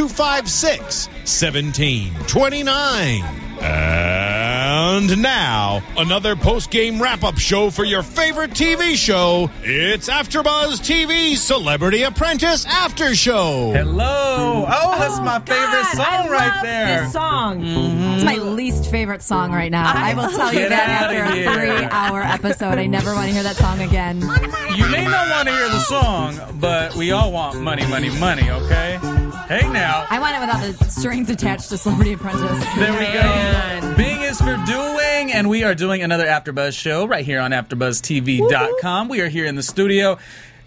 [0.00, 3.22] 256 1729.
[3.60, 9.50] And now, another post game wrap up show for your favorite TV show.
[9.62, 13.72] It's AfterBuzz TV Celebrity Apprentice After Show.
[13.74, 14.64] Hello.
[14.66, 17.02] Oh, that's oh, my favorite God, I song right love there.
[17.02, 17.60] This song.
[17.60, 18.14] Mm-hmm.
[18.14, 19.92] It's my least favorite song right now.
[19.94, 22.78] I will tell you that after a three-hour episode.
[22.78, 24.22] I never want to hear that song again.
[24.22, 28.50] You may not want to hear the song, but we all want money, money, money,
[28.50, 28.98] okay?
[29.50, 30.06] Hey now.
[30.08, 32.64] I want it without the strings attached to Celebrity Apprentice.
[32.76, 33.96] There we go.
[33.96, 39.08] Bing is for doing, and we are doing another AfterBuzz show right here on AfterBuzzTV.com.
[39.08, 40.18] We are here in the studio,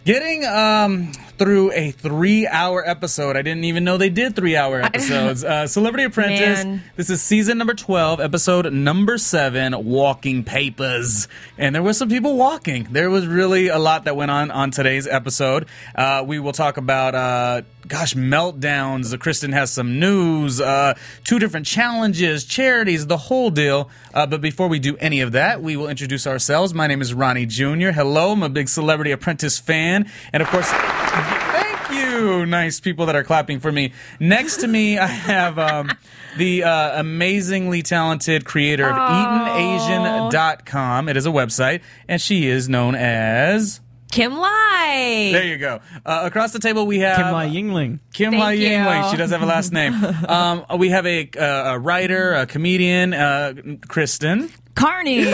[0.03, 3.37] getting um, through a three-hour episode.
[3.37, 5.45] I didn't even know they did three-hour episodes.
[5.45, 6.65] Uh, Celebrity Apprentice.
[6.65, 6.83] Man.
[6.97, 11.29] This is season number twelve, episode number seven, Walking Papers.
[11.57, 12.89] And there was some people walking.
[12.91, 15.69] There was really a lot that went on on today's episode.
[15.95, 17.15] Uh, we will talk about.
[17.15, 19.19] Uh, Gosh, meltdowns.
[19.19, 20.93] Kristen has some news, uh,
[21.25, 23.89] two different challenges, charities, the whole deal.
[24.13, 26.73] Uh, but before we do any of that, we will introduce ourselves.
[26.73, 27.91] My name is Ronnie Jr.
[27.91, 30.09] Hello, I'm a big Celebrity Apprentice fan.
[30.31, 33.91] And of course, thank you, nice people that are clapping for me.
[34.17, 35.91] Next to me, I have um,
[36.37, 41.09] the uh, amazingly talented creator of EatonAsian.com.
[41.09, 43.81] It is a website, and she is known as.
[44.13, 45.29] Kim Lai.
[45.31, 45.79] There you go.
[46.05, 47.97] Uh, across the table, we have Kim Lai Yingling.
[48.13, 48.69] Kim Thank Lai you.
[48.69, 49.09] Yingling.
[49.09, 49.91] She does have a last name.
[50.29, 53.53] um, we have a, uh, a writer, a comedian, uh,
[53.87, 55.25] Kristen, Carney.
[55.27, 55.33] and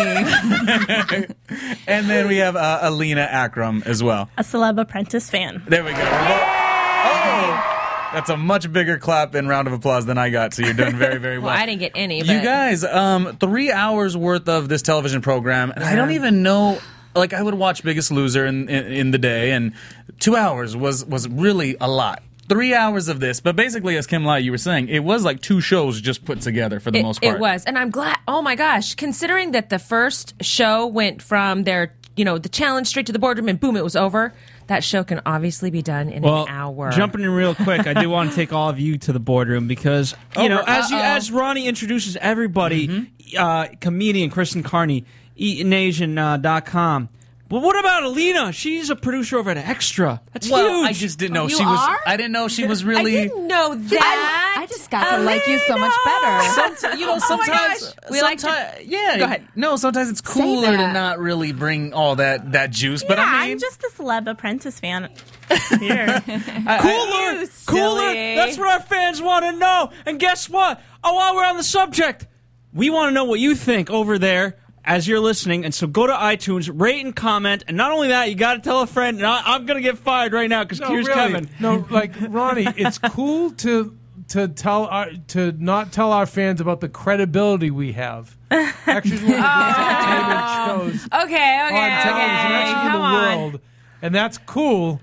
[2.09, 4.29] then we have uh, Alina Akram as well.
[4.37, 5.61] a celeb apprentice fan.
[5.67, 5.99] There we go.
[6.01, 7.65] Oh,
[8.13, 10.53] that's a much bigger clap and round of applause than I got.
[10.53, 11.47] So you're doing very, very well.
[11.47, 12.21] Well, I didn't get any.
[12.21, 16.43] But You guys, um, three hours worth of this television program, and I don't even
[16.43, 16.79] know.
[17.15, 19.73] Like I would watch Biggest Loser in, in in the day, and
[20.19, 22.21] two hours was was really a lot.
[22.47, 25.39] Three hours of this, but basically, as Kim Lai, you were saying, it was like
[25.39, 27.35] two shows just put together for the it, most part.
[27.35, 28.17] it was, and I'm glad.
[28.27, 28.95] Oh my gosh!
[28.95, 33.19] Considering that the first show went from their, you know, the challenge straight to the
[33.19, 34.33] boardroom, and boom, it was over.
[34.65, 36.91] That show can obviously be done in Well, an hour.
[36.91, 39.67] jumping in real quick, I do want to take all of you to the boardroom
[39.67, 43.37] because you know, Oh, as you as Ronnie introduces everybody, Mm-hmm.
[43.37, 45.05] uh, comedian Kristen Carney,
[45.39, 46.17] EatonAsian.com.
[46.17, 47.09] Uh, dot com.
[47.49, 48.51] But what about Alina?
[48.51, 50.21] She's a producer over at Extra.
[50.33, 50.89] That's Well, huge.
[50.89, 51.79] I just didn't know oh, You she was.
[51.79, 51.99] are?
[52.05, 53.17] I didn't know she was really.
[53.17, 54.55] I didn't know that.
[54.59, 56.75] I just got to like you so much better.
[56.77, 58.11] Some, you know, Oh my sometimes gosh.
[58.11, 59.17] We like to- yeah.
[59.17, 59.47] Go ahead.
[59.55, 63.03] No, sometimes it's cooler to not really bring all that that juice.
[63.03, 65.09] But yeah, I mean, am just a celeb apprentice fan.
[65.79, 66.21] Here.
[66.27, 68.13] cooler, cooler.
[68.35, 69.89] That's what our fans want to know.
[70.05, 70.79] And guess what?
[71.03, 72.27] Oh, while we're on the subject,
[72.73, 75.65] we want to know what you think over there as you're listening.
[75.65, 77.63] And so go to iTunes, rate and comment.
[77.67, 79.17] And not only that, you got to tell a friend.
[79.17, 81.19] And I, I'm going to get fired right now because No, here's really.
[81.19, 81.49] Kevin.
[81.59, 83.95] No, like Ronnie, it's cool to
[84.29, 88.37] to tell our to not tell our fans about the credibility we have.
[88.51, 92.53] Actually, one of the best entertainment shows Okay, okay, on television, okay.
[92.53, 93.13] actually in Come the on.
[93.39, 93.61] world,
[94.01, 95.01] and that's cool.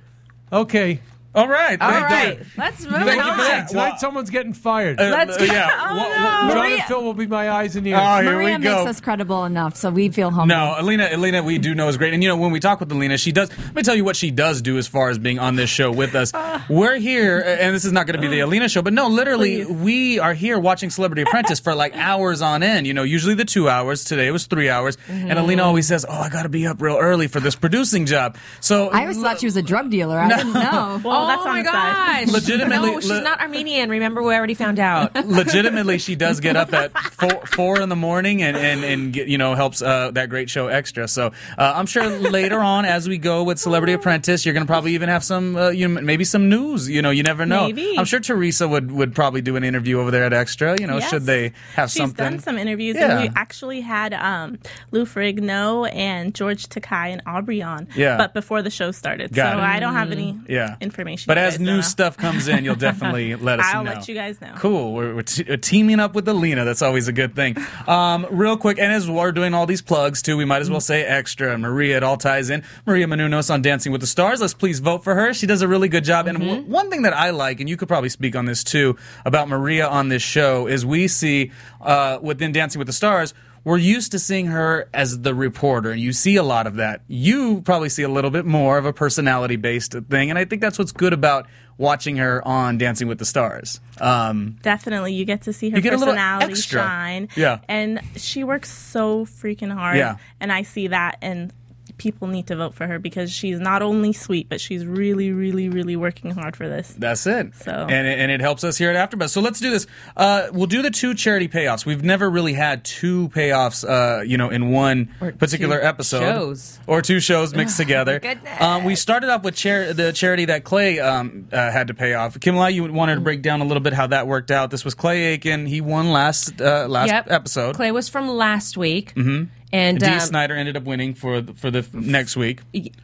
[0.52, 1.00] Okay,
[1.36, 1.80] all right.
[1.80, 3.36] All thank let's move Thank you on.
[3.38, 3.68] for that.
[3.68, 4.98] tonight Well- someone's getting fired.
[5.00, 5.44] Uh, Let's uh, go.
[5.44, 5.70] yeah.
[5.90, 6.08] Oh, Wha- no.
[6.08, 7.98] wha- John Maria- and Phil will be my eyes and ears.
[8.02, 8.76] Oh, here Maria we go.
[8.78, 10.54] makes us credible enough, so we feel humble.
[10.54, 12.14] No, Alina, Alina, we do know is great.
[12.14, 13.50] And you know, when we talk with Alina, she does.
[13.58, 15.90] Let me tell you what she does do as far as being on this show
[15.92, 16.32] with us.
[16.68, 19.64] We're here, and this is not going to be the Alina show, but no, literally,
[19.64, 19.72] Please.
[19.72, 22.86] we are here watching Celebrity Apprentice for like hours on end.
[22.86, 24.04] You know, usually the two hours.
[24.04, 26.80] Today it was three hours, and Alina always says, "Oh, I got to be up
[26.80, 30.18] real early for this producing job." So I always thought she was a drug dealer.
[30.18, 31.00] I didn't know.
[31.04, 32.24] Well, Oh, that's oh on my the side.
[32.26, 32.32] gosh.
[32.34, 33.90] Legitimately- No, she's le- not Armenian.
[33.90, 35.14] Remember, we already found out.
[35.26, 39.28] legitimately she does get up at four, four in the morning and and, and get,
[39.28, 41.26] you know helps uh, that great show extra so
[41.58, 45.08] uh, i'm sure later on as we go with celebrity apprentice you're gonna probably even
[45.08, 47.94] have some uh, you know, maybe some news you know you never know Maybe.
[47.98, 50.96] i'm sure teresa would would probably do an interview over there at extra you know
[50.98, 51.10] Yes.
[51.10, 53.18] should they have She's something done some interviews, Yeah.
[53.18, 54.58] and we actually had um,
[54.92, 57.88] Lou Ferrigno and George Takei and Aubrey on.
[57.94, 58.16] Yeah.
[58.16, 59.62] But before the show started, Got so it.
[59.62, 61.15] I don't have any yeah information.
[61.26, 61.80] But as new know.
[61.80, 63.78] stuff comes in you'll definitely let us know.
[63.78, 64.52] I'll let you guys know.
[64.56, 64.92] Cool.
[64.92, 66.64] We're, we're te- uh, teaming up with Alina.
[66.64, 67.56] That's always a good thing.
[67.86, 70.80] Um, real quick, and as we're doing all these plugs too, we might as well
[70.80, 71.56] say extra.
[71.56, 72.62] Maria, it all ties in.
[72.86, 74.40] Maria Menounos on Dancing with the Stars.
[74.40, 75.32] Let's please vote for her.
[75.32, 76.26] She does a really good job.
[76.26, 78.96] And w- one thing that I like, and you could probably speak on this too,
[79.24, 83.34] about Maria on this show, is we see uh, within Dancing with the Stars.
[83.66, 87.00] We're used to seeing her as the reporter, and you see a lot of that.
[87.08, 90.62] You probably see a little bit more of a personality based thing, and I think
[90.62, 93.80] that's what's good about watching her on Dancing with the Stars.
[94.00, 97.28] Um, Definitely, you get to see her You get a personality shine.
[97.34, 97.58] Yeah.
[97.68, 99.96] and she works so freaking hard.
[99.96, 100.18] Yeah.
[100.38, 101.52] and I see that, and
[101.98, 105.68] people need to vote for her because she's not only sweet, but she's really, really,
[105.68, 106.94] really working hard for this.
[106.98, 107.54] That's it.
[107.56, 109.30] So- and it, and it helps us here at AfterBuzz.
[109.30, 109.86] So let's do this.
[110.16, 111.86] Uh, we'll do the two charity payoffs.
[111.86, 116.20] We've never really had two payoffs, uh, you know, in one Or particular two episode
[116.20, 116.78] shows.
[116.86, 118.20] or two shows mixed together.
[118.60, 122.14] Um, we started off with char- the charity that Clay um, uh, had to pay
[122.14, 122.38] off.
[122.40, 124.70] Kim Lai, you wanted to break down a little bit how that worked out.
[124.70, 125.66] This was Clay Aiken.
[125.66, 127.26] He won last uh, last yep.
[127.30, 127.74] episode.
[127.76, 129.14] Clay was from last week.
[129.14, 129.44] Mm-hmm.
[129.76, 132.60] And Dee um, Snider ended up winning for the, for the next week.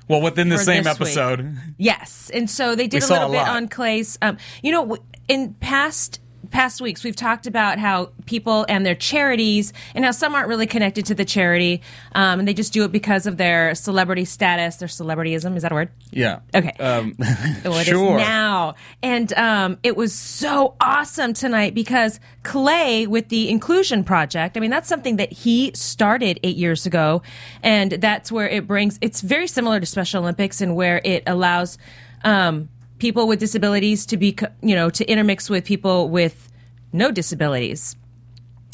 [0.08, 1.08] Well, within the same this week.
[1.08, 1.56] episode.
[1.76, 3.48] Yes, and so they did We a little a bit lot.
[3.48, 4.19] on Clay's.
[4.22, 4.96] Um, you know,
[5.28, 6.20] in past
[6.52, 10.66] past weeks we've talked about how people and their charities and how some aren't really
[10.66, 11.82] connected to the charity
[12.14, 15.72] um, and they just do it because of their celebrity status their celebrityism is that
[15.72, 16.40] a word Yeah.
[16.54, 16.72] Okay.
[16.78, 17.16] Um,
[17.64, 18.19] Well, it is sure.
[18.19, 18.75] now.
[19.02, 24.70] And um, it was so awesome tonight because Clay with the Inclusion Project, I mean,
[24.70, 27.22] that's something that he started eight years ago.
[27.62, 31.78] And that's where it brings, it's very similar to Special Olympics and where it allows
[32.25, 32.69] um,
[33.02, 36.49] people with disabilities to be, you know, to intermix with people with
[36.93, 37.96] no disabilities.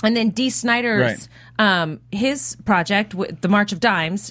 [0.04, 1.28] And then Dee Snider's,
[1.58, 4.30] um, his project, with the March of Dimes,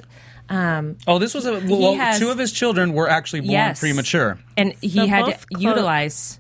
[0.49, 1.95] um, Oh, this was a well.
[1.95, 3.79] has- two of his children were actually born Yes.
[3.79, 4.38] premature.
[4.55, 6.39] and he So had to clo- utilize.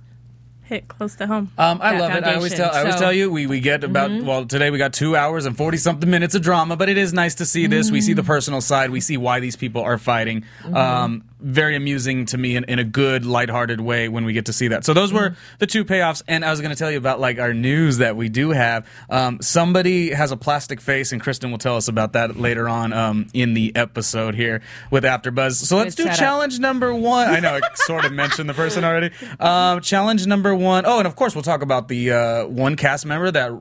[0.63, 1.49] Hit close to home.
[1.57, 2.23] Um, I that love it.
[2.25, 2.69] I always tell.
[2.69, 5.45] I always So- tell you, we, we get about well today we got two hours
[5.45, 7.89] and forty something minutes of drama, but it is nice to see this.
[7.89, 8.89] We see the personal side.
[8.89, 10.43] We see why these people are fighting.
[10.73, 14.53] Um, very amusing to me in, in a good, lighthearted way when we get to
[14.53, 14.85] see that.
[14.85, 17.39] So those were the two payoffs, and I was going to tell you about like
[17.39, 18.87] our news that we do have.
[19.09, 22.93] Um, somebody has a plastic face, and Kristen will tell us about that later on
[22.93, 24.61] um, in the episode here
[24.91, 25.53] with AfterBuzz.
[25.53, 27.29] So let's Good do challenge number one.
[27.29, 29.11] I know I sort of mentioned the person already.
[29.39, 30.85] Um, challenge number one.
[30.85, 33.51] Oh, and of course we'll talk about the uh, one cast member that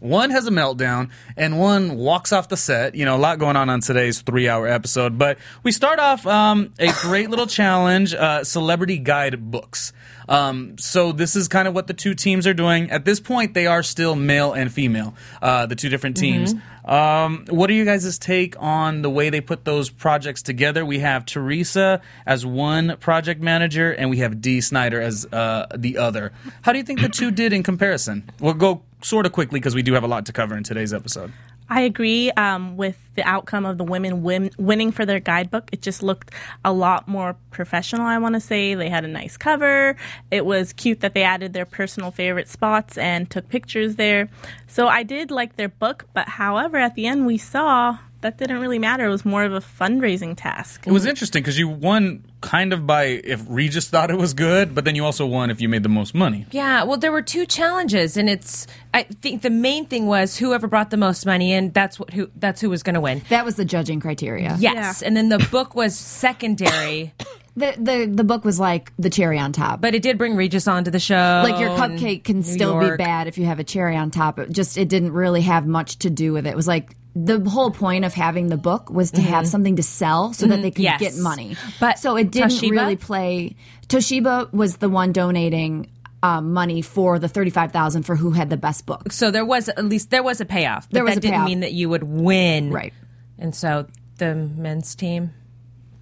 [0.00, 2.94] one has a meltdown and one walks off the set.
[2.94, 5.18] You know, a lot going on on today's three-hour episode.
[5.18, 9.92] But we start off um, a great little challenge: uh, celebrity guide books.
[10.28, 12.90] Um, so this is kind of what the two teams are doing.
[12.90, 16.54] At this point, they are still male and female, uh, the two different teams.
[16.84, 20.86] Um, what are you guys' take on the way they put those projects together?
[20.86, 25.98] We have Teresa as one project manager, and we have Dee Snider as uh, the
[25.98, 26.32] other.
[26.62, 28.30] How do you think the two did in comparison?
[28.40, 30.92] We'll go sort of quickly because we do have a lot to cover in today's
[30.92, 31.32] episode.
[31.70, 35.68] I agree um, with the outcome of the women win- winning for their guidebook.
[35.70, 36.30] It just looked
[36.64, 38.74] a lot more professional, I want to say.
[38.74, 39.96] They had a nice cover.
[40.30, 44.30] It was cute that they added their personal favorite spots and took pictures there.
[44.66, 48.60] So I did like their book, but however, at the end, we saw that didn't
[48.60, 49.06] really matter.
[49.06, 50.86] It was more of a fundraising task.
[50.86, 54.74] It was interesting because you won kind of by if Regis thought it was good,
[54.74, 56.46] but then you also won if you made the most money.
[56.50, 58.66] Yeah, well, there were two challenges, and it's.
[58.94, 61.70] I think the main thing was whoever brought the most money in.
[61.72, 62.30] That's what who.
[62.36, 63.22] That's who was going to win.
[63.28, 64.56] That was the judging criteria.
[64.58, 67.14] Yes, and then the book was secondary,
[67.58, 69.80] The, the the book was like the cherry on top.
[69.80, 71.42] but it did bring Regis onto the show.
[71.44, 74.38] like your cupcake can New still be bad if you have a cherry on top.
[74.38, 76.50] It just it didn't really have much to do with it.
[76.50, 79.50] It was like the whole point of having the book was to have mm-hmm.
[79.50, 81.00] something to sell so that they could Yes.
[81.00, 81.56] get money.
[81.80, 82.70] But so it didn't Toshiba?
[82.70, 83.56] really play.
[83.88, 85.90] Toshiba was the one donating
[86.22, 89.12] um, money for the thirty five thousand for who had the best book.
[89.12, 90.88] So there was at least there was a payoff.
[90.88, 91.46] But There was that didn't payoff.
[91.46, 92.92] mean that you would win, Right.
[93.38, 95.32] And so the men's team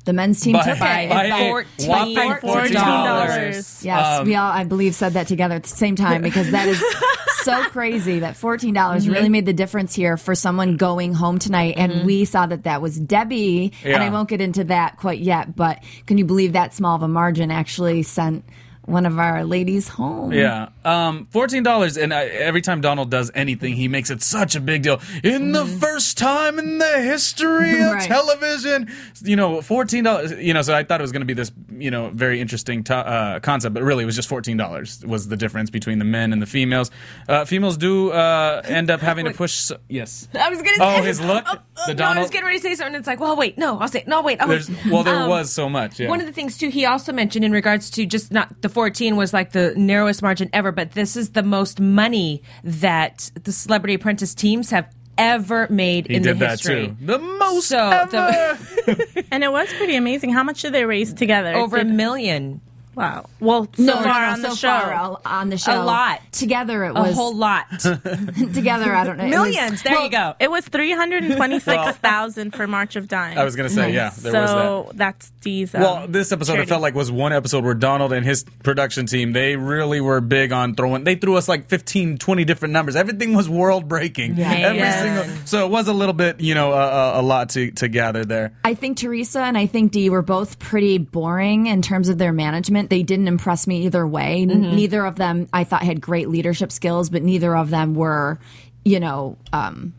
[0.06, 1.10] The men's team By- took by it.
[1.10, 2.72] a by whopping fourteen $14.
[2.72, 3.84] dollars.
[3.84, 6.68] Yes, Um, we all I believe said that together at the same time because that
[6.68, 6.82] is
[7.42, 11.74] so crazy that fourteen dollars really made the difference here for someone going home tonight,
[11.76, 15.54] and we saw that that was Debbie, and I won't get into that quite yet.
[15.54, 18.44] But can you believe that small of a margin actually sent
[18.86, 20.32] one of our ladies home?
[20.32, 24.54] Yeah, um, fourteen dollars, and I, every time Donald does anything, he makes it such
[24.56, 25.00] a big deal.
[25.22, 28.02] In the first time in the history of Right.
[28.02, 28.88] television,
[29.22, 30.32] you know, fourteen dollars.
[30.32, 32.84] You know, so I thought it was going to be this, you know, very interesting
[32.84, 36.04] to, uh, concept, but really it was just fourteen dollars was the difference between the
[36.04, 36.90] men and the females.
[37.28, 39.70] Uh, females do uh, end up having to push.
[39.88, 40.28] yes.
[40.38, 41.44] I was gonna Oh, say his look?
[41.46, 42.94] Oh, oh, The no, I was getting ready to say something.
[42.96, 44.38] It's like, well, wait, no, I'll say no, wait.
[44.40, 44.78] Oh, There's, wait.
[44.92, 45.98] well, there Um, was so much.
[45.98, 46.08] Yeah.
[46.08, 49.16] One of the things too, he also mentioned in regards to just not the 14
[49.16, 53.94] was like the narrowest margin ever, but this is the most money that the Celebrity
[53.94, 56.88] Apprentice teams have ever made he in did the that history.
[56.88, 56.96] too.
[57.00, 58.58] The most So, ever.
[58.84, 60.34] the- And it was pretty amazing.
[60.34, 61.54] How much did they raise together?
[61.54, 62.60] over a million,
[62.96, 63.26] Wow.
[63.40, 64.68] Well, so No, far no, no, on so the show.
[64.68, 66.20] far on the show, a lot.
[66.32, 68.94] Together, it was a whole lot, together.
[68.94, 69.82] I don't know, it was- millions.
[69.82, 70.34] there you go.
[70.40, 73.36] It was three hundred and twenty-six thousand for March of Dimes.
[73.38, 74.62] I was going to say, yeah, there was that.
[74.62, 75.74] so that's Dee's.
[75.74, 76.68] Um, Well, this episode charity.
[76.68, 80.20] it felt like was one episode where Donald and his production team they really were
[80.20, 81.04] big on throwing.
[81.04, 82.96] They threw us like 15, 20 different numbers.
[82.96, 84.36] Everything was world breaking.
[84.36, 84.52] Yeah.
[84.52, 85.02] Every Yes.
[85.26, 85.46] single.
[85.46, 86.76] So it was a little bit, you know, uh,
[87.16, 88.52] uh, a lot to to gather there.
[88.64, 92.32] I think Teresa and I think Dee were both pretty boring in terms of their
[92.32, 92.85] management.
[92.88, 94.46] They didn't impress me either way.
[94.48, 94.74] Mm-hmm.
[94.76, 98.38] Neither of them I thought had great leadership skills, but neither of them were,
[98.84, 99.92] you know, um,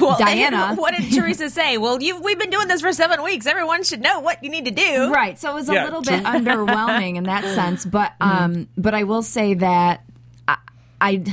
[0.00, 0.74] Well, Diana.
[0.78, 1.78] what did Teresa say?
[1.78, 3.46] Well, you've, we've been doing this for seven weeks.
[3.46, 5.12] Everyone should know what you need to do.
[5.12, 5.38] right.
[5.38, 6.16] So it was a Yeah, little true.
[6.16, 7.84] bit underwhelming in that sense.
[7.84, 10.02] But um, but I will say that
[10.48, 10.56] I,
[11.00, 11.24] I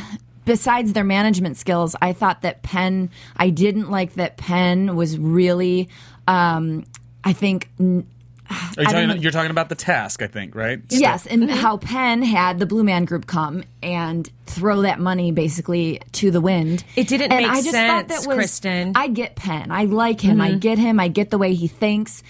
[0.45, 3.09] besides their management skills, I thought that Penn.
[3.37, 5.89] I didn't like that Penn was really.
[6.27, 6.85] Um,
[7.23, 8.07] I think n-
[8.77, 10.81] Are you I talking, you're talking about the task, I think, right?
[10.89, 11.55] Yes, and mm-hmm.
[11.55, 16.41] how Penn had the Blue Man Group come and throw that money basically to the
[16.41, 16.83] wind.
[16.95, 18.93] It didn't and make I just thought that was, Kristen.
[18.95, 19.71] I get Penn.
[19.71, 20.41] I like him.
[20.41, 20.59] I mm-hmm.
[20.59, 20.99] get him.
[20.99, 22.23] I get the way he thinks.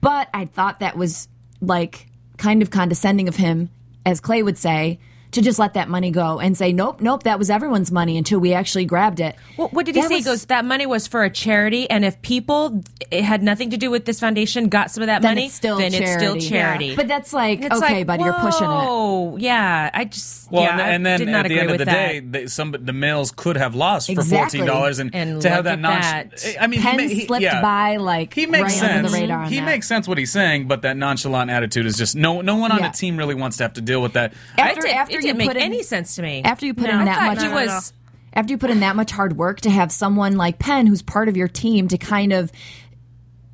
[0.00, 1.28] But I thought that was
[1.60, 2.06] like
[2.38, 3.70] kind of condescending of him,
[4.04, 4.98] as Clay would say,
[5.32, 8.38] to just let that money go and say, nope, nope, that was everyone's money until
[8.38, 9.34] we actually grabbed it.
[9.56, 10.16] Well, what did he That say?
[10.16, 13.70] was- he goes, that money was for a charity, and if people it had nothing
[13.70, 16.04] to do with this foundation got some of that Then money, it's still then charity.
[16.12, 16.96] it's still charity.
[16.96, 18.70] But that's like, It's okay, like, buddy, you're pushing it.
[18.70, 19.90] Oh, yeah.
[19.92, 21.78] I just Well, yeah, and, I and then did not at the agree end of
[21.78, 22.08] the that.
[22.08, 25.64] day, they, some the males could have lost for fourteen dollars, and, And to have
[25.64, 26.00] that non.
[26.00, 26.56] that.
[26.60, 27.62] I mean, he Penn he, slipped yeah.
[27.62, 28.92] by like He makes right sense.
[28.98, 29.44] under the radar.
[29.44, 29.64] On he that.
[29.66, 32.40] makes sense what he's saying, but that nonchalant attitude is just no.
[32.42, 32.90] No one on Yeah.
[32.90, 34.34] the team really wants to have to deal with that.
[34.58, 36.42] After- it, did, after it you didn't make put in- any sense to me.
[36.44, 37.74] after you put No, in that much he Not at all.
[37.76, 37.92] was
[38.34, 41.28] after you put in that much hard work to have someone like Penn, who's part
[41.28, 42.50] of your team, to kind of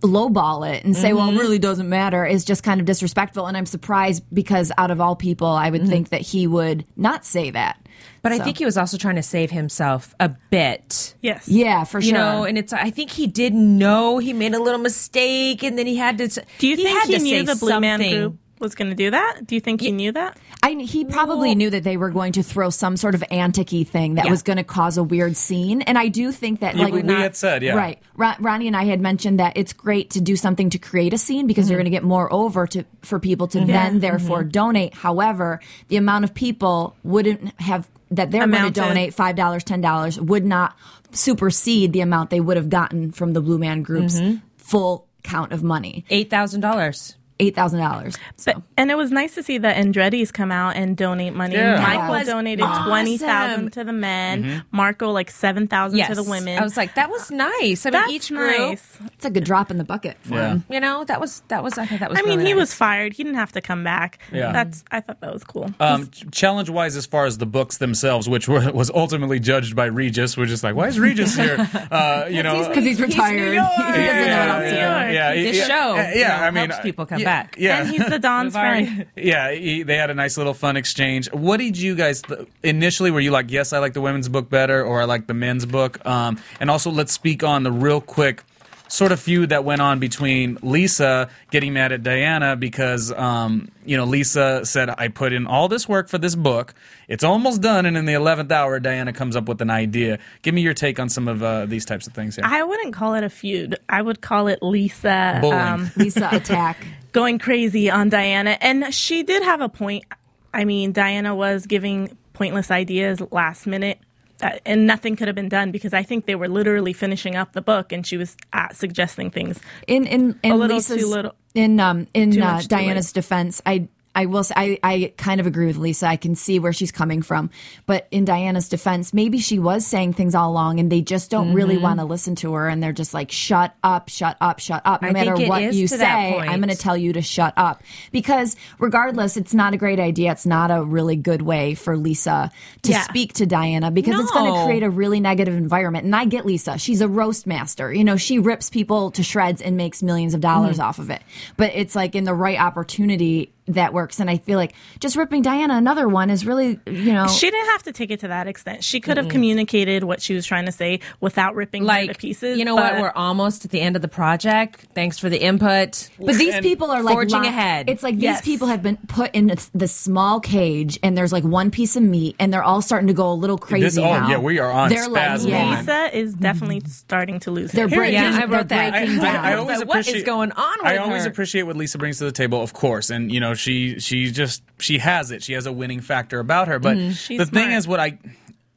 [0.02, 1.40] lowball it and say, "Well, it Mm-hmm.
[1.40, 3.46] really doesn't matter," is just kind of disrespectful.
[3.46, 7.24] And I'm surprised because out of all people, I would think that he would not
[7.24, 7.76] say that.
[7.80, 7.84] Mm-hmm.
[8.22, 11.14] But I think he was also trying to save himself a bit.
[11.20, 11.48] yes.
[11.48, 12.06] yeah, for sure.
[12.08, 12.72] You know, and it's.
[12.72, 16.28] I think he did know he made a little mistake, and then he had to.
[16.58, 18.16] Do you think had he knew the Blue Man something.
[18.20, 19.46] Group was going to do that?
[19.46, 20.36] Do you think he knew that?
[20.62, 24.14] I, he probably knew that they were going to throw some sort of antic thing
[24.16, 24.30] that Yeah.
[24.30, 25.82] was going to cause a weird scene.
[25.82, 27.74] And I do think that, Yeah, like, we- we had said, yeah.
[27.74, 27.98] right.
[28.16, 31.18] Ron, Ronnie and I had mentioned that it's great to do something to create a
[31.18, 31.70] scene because Mm-hmm.
[31.72, 34.94] you're going to get more over to for people to then therefore donate.
[34.94, 39.80] However, the amount of people wouldn't have that they're going to donate five dollars, ten
[39.80, 40.74] dollars would not
[41.12, 44.36] supersede the amount they would have gotten from the Blue Man Group's Mm-hmm.
[44.56, 47.14] full count of money, Eight thousand dollars.
[47.40, 48.16] Eight thousand dollars.
[48.36, 48.52] So.
[48.54, 51.54] But, and it was nice to see the Andretti's come out and donate money.
[51.54, 51.80] Yeah.
[51.80, 52.86] Michael was donated awesome.
[52.88, 54.42] twenty thousand to the men.
[54.44, 54.76] Mm-hmm.
[54.76, 56.58] Marco like seven thousand Yes, to the women.
[56.58, 57.84] I was like, that was nice.
[57.86, 58.98] I mean, That's each group, nice.
[59.14, 60.48] It's a good drop in the bucket for Yeah.
[60.52, 60.64] him.
[60.70, 61.78] you know, that was that was.
[61.78, 62.18] I thought that was.
[62.18, 62.60] I mean, really he nice.
[62.60, 63.12] was fired.
[63.12, 64.18] He didn't have to come back.
[64.32, 64.52] Yeah.
[64.52, 64.84] That's.
[64.90, 65.70] I thought that was cool.
[65.80, 69.86] Um, challenge wise, as far as the books themselves, which were, was ultimately judged by
[69.86, 71.56] Regis, we're just like, why is Regis here?
[71.90, 73.38] Uh, you know, Because he's retired.
[73.38, 74.76] he doesn't know what else to do.
[74.76, 77.56] yeah, yeah, This yeah, show, yeah, you know, I mean, helps people come yeah, back.
[77.58, 79.06] Yeah, And he's the Don's friend.
[79.16, 81.30] yeah, he, they had a nice little fun exchange.
[81.32, 83.10] What did you guys th- initially?
[83.10, 85.66] Were you like, yes, I like the women's book better, or I like the men's
[85.66, 86.04] book?
[86.06, 88.44] Um, and also, let's speak on the real quick
[88.88, 93.96] sort of feud that went on between Lisa getting mad at Diana because um, you
[93.96, 96.74] know Lisa said, "I put in all this work for this book.
[97.06, 100.18] It's almost done," and in the eleventh hour, Diana comes up with an idea.
[100.42, 102.44] Give me your take on some of uh, these types of things here.
[102.46, 103.78] I wouldn't call it a feud.
[103.88, 106.86] I would call it Lisa um, Lisa attack.
[107.12, 108.58] Going crazy on Diana.
[108.60, 110.04] And she did have a point.
[110.52, 113.98] I mean, Diana was giving pointless ideas last minute.
[114.40, 117.54] Uh, and nothing could have been done because I think they were literally finishing up
[117.54, 119.58] the book, and she was uh, suggesting things.
[119.88, 121.34] in in in A little Lisa's too little.
[121.54, 123.88] in um in uh, Diana's defense, I
[124.18, 126.06] I will say, I, I kind of agree with Lisa.
[126.08, 127.50] I can see where she's coming from.
[127.86, 131.54] But in Diana's defense, maybe she was saying things all along and they just don't
[131.54, 131.82] really Mm-hmm.
[131.84, 132.68] want to listen to her.
[132.68, 135.02] And they're just like, shut up, shut up, shut up.
[135.02, 136.04] No I matter what you say.
[136.38, 137.82] I'm going to tell you to shut up.
[138.10, 140.32] Because regardless, it's not a great idea.
[140.32, 142.50] It's not a really good way for Lisa
[142.82, 143.02] to Yeah.
[143.02, 146.04] speak to Diana because it's going to create a really negative environment.
[146.06, 146.78] And I get Lisa.
[146.78, 147.92] She's a roast master.
[147.92, 151.22] You know, she rips people to shreds and makes millions of dollars off of it.
[151.56, 154.20] But it's like in the right opportunity that works.
[154.20, 157.66] And I feel like just ripping Diana another one is really, you know, She didn't
[157.70, 158.82] have to take it to that extent.
[158.82, 162.18] She could have communicated what she was trying to say without ripping her like to
[162.18, 162.58] pieces.
[162.58, 163.02] you know but what?
[163.02, 164.86] We're almost at the end of the project.
[164.94, 166.08] Thanks for the input.
[166.18, 167.88] But these people are like forging li- ahead.
[167.90, 168.42] It's like these Yes.
[168.44, 172.02] people have been put in this, this small cage, and there's like one piece of
[172.02, 174.28] meat, and they're all starting to go a little crazy This- oh, now.
[174.28, 175.78] yeah, we are on They're like, spaz yeah.
[175.80, 177.72] Lisa is definitely starting to lose.
[177.72, 177.90] they're it.
[177.94, 178.14] breaking.
[178.14, 178.92] Yeah, I they're wrote that.
[178.92, 179.44] breaking I, down.
[179.44, 181.30] I always But what is going on I always her?
[181.30, 184.62] appreciate what Lisa brings to the table, of course, and you know she she just
[184.78, 185.42] she has it.
[185.42, 186.78] She has a winning factor about her.
[186.78, 187.36] But Mm-hmm.
[187.36, 187.72] The thing smart.
[187.72, 188.18] is, what I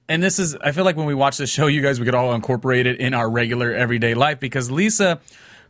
[0.09, 2.15] and this is I feel like when we watch the show, you guys we could
[2.15, 5.19] all incorporate it in our regular everyday life because Lisa,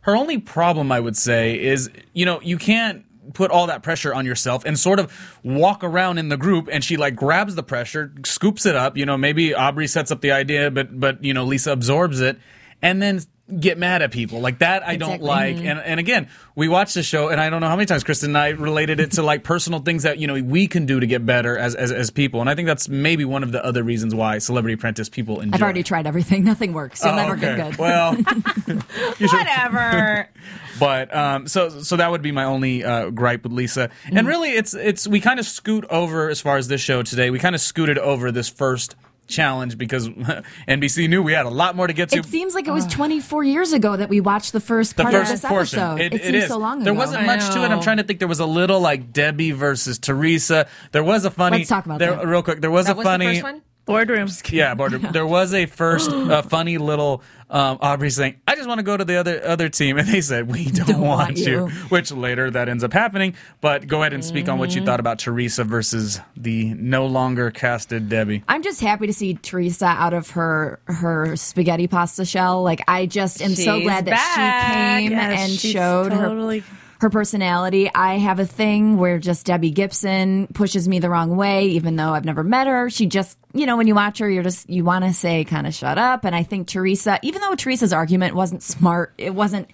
[0.02, 3.04] her only problem I would say is you know you can't
[3.34, 5.12] put all that pressure on yourself and sort of
[5.44, 9.06] walk around in the group and she like grabs the pressure scoops it up you
[9.06, 12.36] know maybe aubrey sets up the idea but but you know lisa absorbs it
[12.82, 13.20] and then
[13.60, 15.28] get mad at people like that i don't Exactly.
[15.28, 18.04] like and, and again we watched the show and i don't know how many times
[18.04, 21.00] kristen and i related it to like personal things that you know we can do
[21.00, 23.62] to get better as as, as people and i think that's maybe one of the
[23.64, 26.44] other reasons why celebrity apprentice people enjoy I've already tried everything.
[26.52, 27.02] Nothing works.
[27.04, 27.56] You'll Oh, never okay.
[27.56, 27.78] get good.
[27.78, 28.14] well
[29.18, 30.28] Whatever.
[30.80, 33.88] but um, so so that would be my only uh, gripe with Lisa.
[34.06, 34.18] Mm-hmm.
[34.18, 37.30] And really, it's it's we kind of scoot over as far as this show today.
[37.30, 38.94] We kind of scooted over this first
[39.32, 40.08] challenge because
[40.68, 42.18] NBC knew we had a lot more to get to.
[42.18, 45.14] it seems like it was 24 years ago that we watched the first the part
[45.14, 45.78] first of this portion.
[45.80, 46.00] episode.
[46.00, 46.48] It, it seems is.
[46.48, 46.84] so long ago.
[46.84, 47.70] there wasn't much to it.
[47.70, 48.18] I'm trying to think.
[48.18, 50.68] There was a little like Debbie versus Teresa.
[50.92, 51.58] There was a funny.
[51.58, 52.26] Let's talk about there, that.
[52.26, 52.60] real quick.
[52.60, 53.26] There was That a was funny.
[53.26, 53.62] the first one.
[53.84, 54.28] boardroom.
[54.50, 55.08] Yeah, boardroom.
[55.12, 58.96] There was a first uh, funny little um, Aubrey saying, "I just want to go
[58.96, 61.68] to the other other team," and they said, "We don't, Don't want, want you." you.
[61.90, 63.34] Which later that ends up happening.
[63.60, 64.58] But go ahead and speak on Mm-hmm.
[64.60, 68.42] what you thought about Teresa versus the no longer casted Debbie.
[68.48, 72.62] I'm just happy to see Teresa out of her her spaghetti pasta shell.
[72.62, 75.02] Like I just am so She's glad that back.
[75.02, 76.66] she came Yes, and she's showed totally- her
[77.02, 77.90] her personality.
[77.92, 82.14] I have a thing where just Debbie Gibson pushes me the wrong way, even though
[82.14, 82.88] I've never met her.
[82.90, 85.66] She just, you know, when you watch her, you're just you want to say kind
[85.66, 86.24] of shut up.
[86.24, 89.68] And I think Teresa, even though Teresa's argument wasn't smart, it wasn't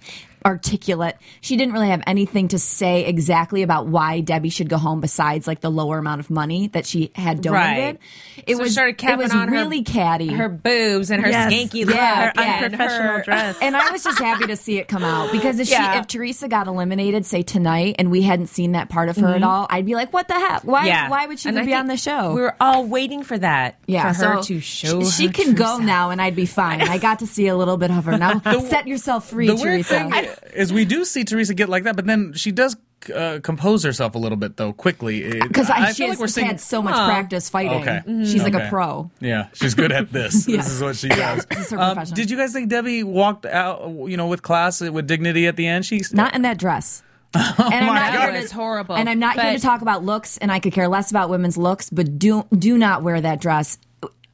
[0.45, 1.17] articulate.
[1.41, 5.47] She didn't really have anything to say exactly about why Debbie should go home besides
[5.47, 7.95] like the lower amount of money that she had donated.
[7.95, 7.99] Right.
[8.47, 10.27] It So was she started it capping was on her- really catty.
[10.33, 11.51] Her boobs and her Yes.
[11.53, 13.57] skanky Yeah, look her and unprofessional her- dress.
[13.61, 15.93] and I was just happy to see it come out because if Yeah.
[15.93, 19.29] she if Teresa got eliminated, say tonight, and we hadn't seen that part of her
[19.35, 20.63] at all, I'd be like, "What the heck?
[20.63, 20.79] Why?
[20.79, 20.87] Mm-hmm.
[20.87, 21.09] Yeah.
[21.09, 23.75] Why would she even be on the show?" We were all waiting for that.
[23.87, 25.03] yeah, for her to show.
[25.03, 25.81] she, she can go self.
[25.81, 26.81] now, and I'd be fine.
[26.81, 28.39] I got to see a little bit of her now.
[28.69, 30.28] Set yourself free, the weird Teresa.
[30.35, 32.75] Thing is we do see Teresa get like that, but then she does
[33.15, 35.39] uh, compose herself a little bit though quickly.
[35.39, 36.47] Because I, she feel like we're seeing.
[36.47, 37.05] had so much Oh.
[37.05, 37.81] practice fighting.
[37.81, 38.01] Okay.
[38.25, 39.09] She's like a pro.
[39.21, 40.47] Yeah, she's good at this.
[40.47, 40.65] Yes.
[40.69, 41.45] This is what she does.
[41.45, 44.81] this is her Um, did you guys think Debbie walked out, you know, with class,
[44.81, 45.85] with dignity at the end?
[45.85, 47.01] She's Not in that dress.
[47.33, 48.33] and I'm my not God.
[48.33, 48.95] here to- horrible.
[48.95, 51.57] And I'm not here to talk about looks, and I could care less about women's
[51.57, 51.89] looks.
[51.91, 53.77] But do do not wear that dress.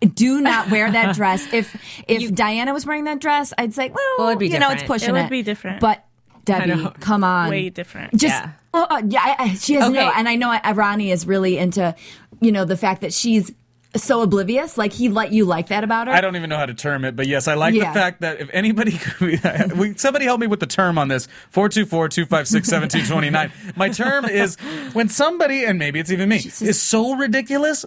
[0.02, 1.52] Do not wear that dress.
[1.54, 1.76] If
[2.08, 4.82] if Diana was wearing that dress, I'd say, well, Well, it'd be you know, it's
[4.82, 5.02] different.
[5.02, 5.22] pushing It it.
[5.24, 5.80] would be different.
[5.80, 6.06] But
[6.44, 8.12] Debbie, come on, Way different.
[8.16, 8.52] Just Yeah.
[8.74, 11.96] oh, uh, yeah, I, I, she has no, and I know Ronnie is really into,
[12.40, 13.52] you know, the fact that she's
[13.96, 14.78] so oblivious.
[14.78, 16.14] Like he let you like that about her.
[16.14, 17.92] I don't even know how to term it, but yes, I like Yeah.
[17.92, 21.28] the fact that if anybody, could, we, somebody help me with the term on this
[21.50, 23.52] 424 256 1729.
[23.76, 24.58] My term is
[24.94, 27.86] when somebody, and maybe it's even me, is so ridiculous.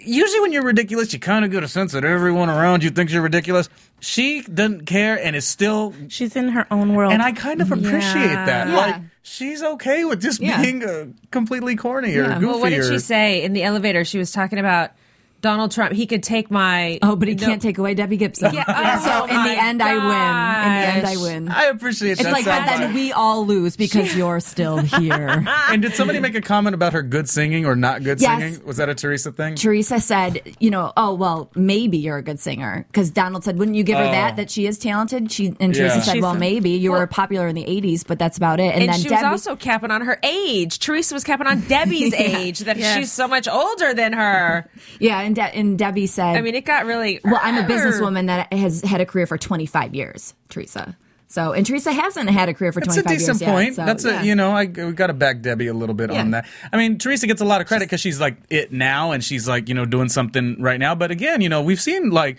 [0.00, 3.12] Usually, when you're ridiculous, you kind of get a sense that everyone around you thinks
[3.12, 3.68] you're ridiculous.
[4.00, 7.12] She doesn't care and is still, She's in her own world.
[7.12, 8.44] and I kind of appreciate Yeah.
[8.46, 8.68] that.
[8.68, 8.76] Yeah.
[8.76, 10.62] Like, she's okay with just Yeah.
[10.62, 12.46] being uh, completely corny or goofy.
[12.46, 14.04] Well, what did or, she say in the elevator?
[14.04, 14.92] She was talking about
[15.40, 15.92] Donald Trump.
[15.92, 16.98] He could take my.
[17.02, 17.46] Oh, but he No.
[17.46, 18.52] can't take away Debbie Gibson.
[18.54, 18.64] Yeah.
[18.98, 20.04] Oh, so in the end, I win.
[20.04, 21.48] In the end, I win.
[21.48, 22.28] I appreciate It's that.
[22.28, 22.66] It's like so that.
[22.66, 22.78] much.
[22.78, 25.44] Then we all lose because you're still here.
[25.70, 28.40] And did somebody make a comment about her good singing or not good Yes.
[28.40, 28.66] singing?
[28.66, 29.54] Was that a Teresa thing?
[29.56, 33.76] Teresa said, you know, oh well, maybe you're a good singer because Donald said, wouldn't
[33.76, 34.10] you give her Oh.
[34.10, 35.30] that that she is talented?
[35.30, 36.00] She and Teresa Yeah.
[36.02, 38.72] said, She's well, a- maybe you were popular in the '80s, but that's about it.
[38.74, 40.78] And, And then she Debbie, was also capping on her age.
[40.78, 42.96] Teresa was capping on Debbie's age, that Yes.
[42.96, 44.68] she's so much older than her.
[45.00, 47.20] yeah, and, De- and Debbie said, I mean, it got really.
[47.22, 50.96] well, I'm a businesswoman that has had a career for 25 years, Teresa.
[51.30, 53.66] So, and Teresa hasn't had a career for That's a 25 decent years point.
[53.66, 54.22] Yet, so, That's yeah.
[54.22, 56.48] a you know I we got to back Debbie a little bit on that.
[56.72, 59.46] I mean Teresa gets a lot of credit because she's like it now and she's
[59.46, 60.94] like you know doing something right now.
[60.94, 62.38] But again, you know we've seen like.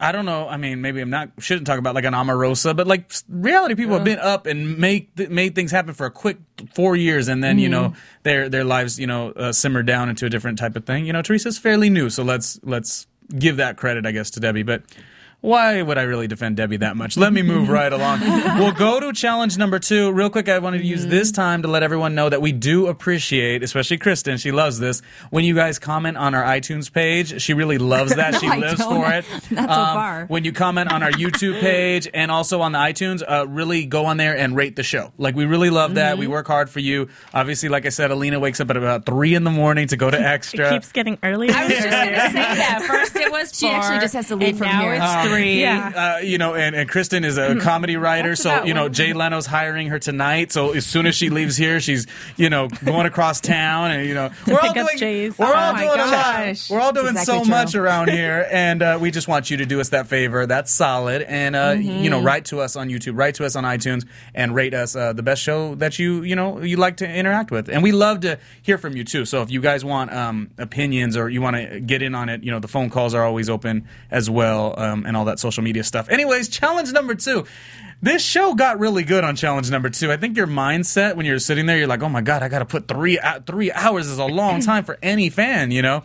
[0.00, 0.48] I don't know.
[0.48, 3.94] I mean, maybe I'm not shouldn't talk about like an Omarosa, but like reality people
[3.94, 6.38] have been up and make th- made things happen for a quick
[6.72, 10.24] four years, and then you know their their lives you know uh, simmer down into
[10.24, 11.04] a different type of thing.
[11.04, 14.62] You know, Teresa's fairly new, so let's let's give that credit, I guess, to Debbie.
[14.62, 14.82] But
[15.40, 17.16] why would I really defend Debbie that much?
[17.16, 18.18] Let me move right along.
[18.58, 20.10] We'll go to challenge number two.
[20.10, 22.86] Real quick, I wanted to use this time to let everyone know that we do
[22.88, 27.40] appreciate, especially Kristen, she loves this, when you guys comment on our iTunes page.
[27.40, 28.34] She really loves that.
[28.38, 29.24] She I lives for it.
[29.50, 30.26] Not so far.
[30.26, 34.06] When you comment on our YouTube page and also on the iTunes, uh, really go
[34.06, 35.12] on there and rate the show.
[35.18, 36.12] Like, we really love that.
[36.12, 36.20] Mm-hmm.
[36.20, 37.08] We work hard for you.
[37.34, 40.10] Obviously, like I said, Alina wakes up at about three in the morning to go
[40.10, 40.60] to Extra.
[40.60, 40.70] It extra.
[40.78, 41.52] keeps getting earlier.
[41.52, 42.84] I was just going to say that.
[42.86, 44.92] First it was She actually just has to leave and from now here.
[44.94, 45.58] it's three.
[45.68, 46.16] Yeah.
[46.16, 48.92] uh, you know, and, and Kristen is a comedy writer, so you know one.
[48.92, 50.52] Jay Leno's hiring her tonight.
[50.52, 54.14] So as soon as she leaves here, she's you know going across town, and you
[54.14, 55.36] know we're all up doing Jay's.
[55.38, 56.66] we're Oh all my doing a lot.
[56.70, 59.56] We're all doing That's so exactly much around here, and uh, we just want you
[59.58, 60.46] to do us that favor.
[60.46, 63.64] That's solid, and uh, you know, write to us on YouTube, write to us on
[63.64, 67.08] iTunes, and rate us uh, the best show that you you know you like to
[67.08, 69.24] interact with, and we love to hear from you too.
[69.24, 72.42] So if you guys want um, opinions or you want to get in on it,
[72.44, 75.62] you know, the phone calls are always open as well, um, and all that social
[75.62, 76.08] media stuff.
[76.08, 77.44] Anyways, challenge number two.
[78.00, 80.12] This show got really good on challenge number two.
[80.12, 82.60] I think your mindset when you're sitting there, you're like, "Oh my god, I got
[82.60, 86.04] to put three uh, three hours is a long time for any fan," you know.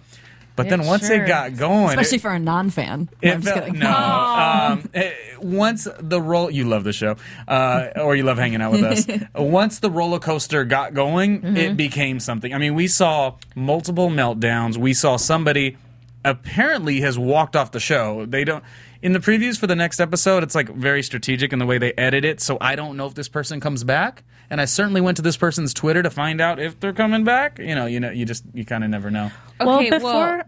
[0.56, 3.10] But then once sure it got going, Especially it- for a non-fan.
[3.24, 3.80] No, it I'm just felt- kidding.
[3.80, 3.90] no.
[4.74, 7.16] Um, eh, once the roll, you love the show,
[7.48, 9.08] uh, or you love hanging out with us.
[9.36, 12.54] once the roller coaster got going, it became something.
[12.54, 14.78] I mean, we saw multiple meltdowns.
[14.78, 15.78] We saw somebody
[16.26, 18.26] apparently has walked off the show.
[18.26, 18.64] They don't.
[19.02, 21.92] In the previews for the next episode, it's like very strategic in the way they
[21.94, 22.40] edit it.
[22.40, 24.24] So I don't know if this person comes back.
[24.50, 27.60] And I certainly went to this person's Twitter to find out if they're coming back.
[27.60, 29.32] You know, you know, you just you kind of never know.
[29.60, 30.42] Well, Okay, well,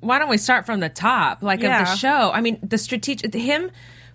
[0.00, 2.30] why don't we start from the top, like of the show?
[2.32, 3.70] I mean, the strategic him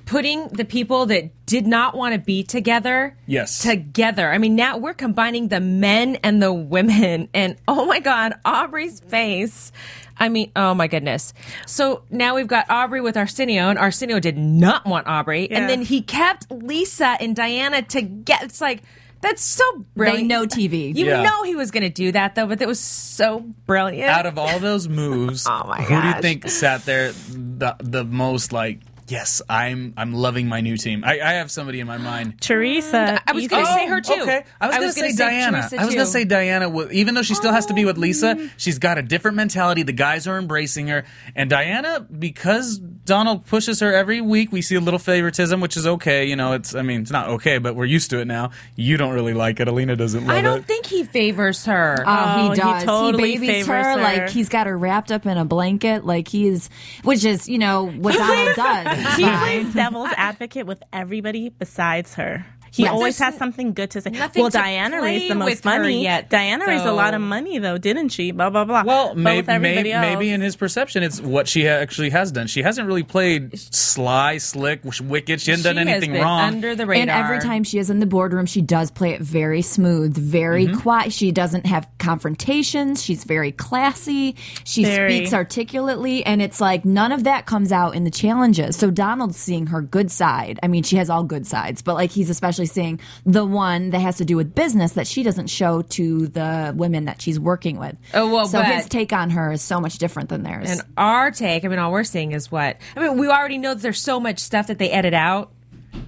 [0.05, 3.59] putting the people that did not want to be together, Yes.
[3.61, 4.31] together.
[4.31, 8.99] I mean, now we're combining the men and the women, and oh my god, Aubrey's
[9.01, 9.71] face.
[10.19, 11.33] I mean, oh my goodness.
[11.65, 15.59] So now we've got Aubrey with Arsenio, and Arsenio did not want Aubrey, Yeah.
[15.59, 18.45] and then he kept Lisa and Diana together.
[18.45, 18.83] It's like.
[19.19, 19.63] That's so
[19.95, 20.19] brilliant.
[20.19, 20.95] They know TV.
[20.95, 21.23] You Yeah.
[21.23, 24.11] know he was going to do that though, but it was so brilliant.
[24.11, 28.03] out of all those moves, Oh my who do you think sat there the the
[28.03, 28.79] most like?
[29.09, 31.03] Yes, I'm I'm loving my new team.
[31.05, 32.35] I, I have somebody in my mind.
[32.41, 34.13] Teresa, I was gonna say her too.
[34.21, 35.57] Okay, I was, I gonna was say gonna say Diana.
[35.61, 36.69] Teresa, I was gonna say Diana.
[36.69, 38.49] wa- Even though she still has to be with Lisa, oh.
[38.57, 39.83] she's got a different mentality.
[39.83, 44.75] The guys are embracing her, and Diana, because Donald pushes her every week, we see
[44.75, 46.25] a little favoritism, which is okay.
[46.25, 48.51] You know, it's I mean, it's not okay, but we're used to it now.
[48.75, 49.67] You don't really like it.
[49.67, 50.39] Alina doesn't love it.
[50.39, 50.65] I don't it.
[50.65, 52.03] think he favors her.
[52.05, 52.81] Oh, Oh, he he does.
[52.81, 54.01] He, totally babies favors her, her.
[54.01, 56.69] like he's got her wrapped up in a blanket, like he's,
[57.03, 59.15] which is you know what Donald does.
[59.17, 62.45] He plays devil's advocate with everybody besides her.
[62.77, 62.91] He Yes.
[62.91, 64.11] always has something good to say.
[64.11, 66.03] nothing well, to Diana play raised the most money.
[66.03, 68.31] yet, Diana raised a lot of money, though, didn't she?
[68.31, 68.83] Blah blah blah.
[68.85, 72.45] Well, But maybe, maybe, else, maybe in his perception, it's what she actually has done.
[72.47, 75.41] She hasn't really played sly, slick, w- wicked.
[75.41, 76.39] She hasn't done She has anything been wrong.
[76.41, 77.01] under the radar.
[77.01, 80.67] And every time she is in the boardroom, she does play it very smooth, very
[80.67, 80.79] Mm-hmm.
[80.79, 81.13] quiet.
[81.13, 83.03] She doesn't have confrontations.
[83.03, 84.35] She's very classy.
[84.63, 85.17] She Very.
[85.17, 88.75] speaks articulately, and it's like none of that comes out in the challenges.
[88.75, 90.59] So Donald's seeing her good side.
[90.61, 93.99] I mean, she has all good sides, but like he's especially seeing the one that
[93.99, 97.79] has to do with business that she doesn't show to the women that she's working
[97.79, 97.97] with.
[98.13, 100.69] Oh, well, so his take on her is so much different than theirs.
[100.69, 103.17] and our take, I mean, all we're seeing is what I mean.
[103.17, 105.51] We already know that there's so much stuff that they edit out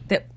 [0.08, 0.28] that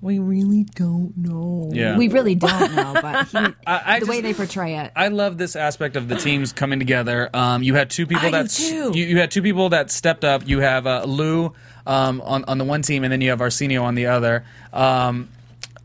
[0.00, 1.70] we really don't know.
[1.72, 1.96] yeah.
[1.96, 4.92] we really don't know, but he, I the way they portray it.
[4.94, 7.28] I love this aspect of the teams coming together.
[7.34, 8.58] Um, you had two people I that.
[8.60, 10.46] You, you had two people that stepped up.
[10.46, 11.52] You have uh, Lou
[11.86, 14.44] um, on on the one team, and then you have Arsenio on the other.
[14.72, 15.28] Um,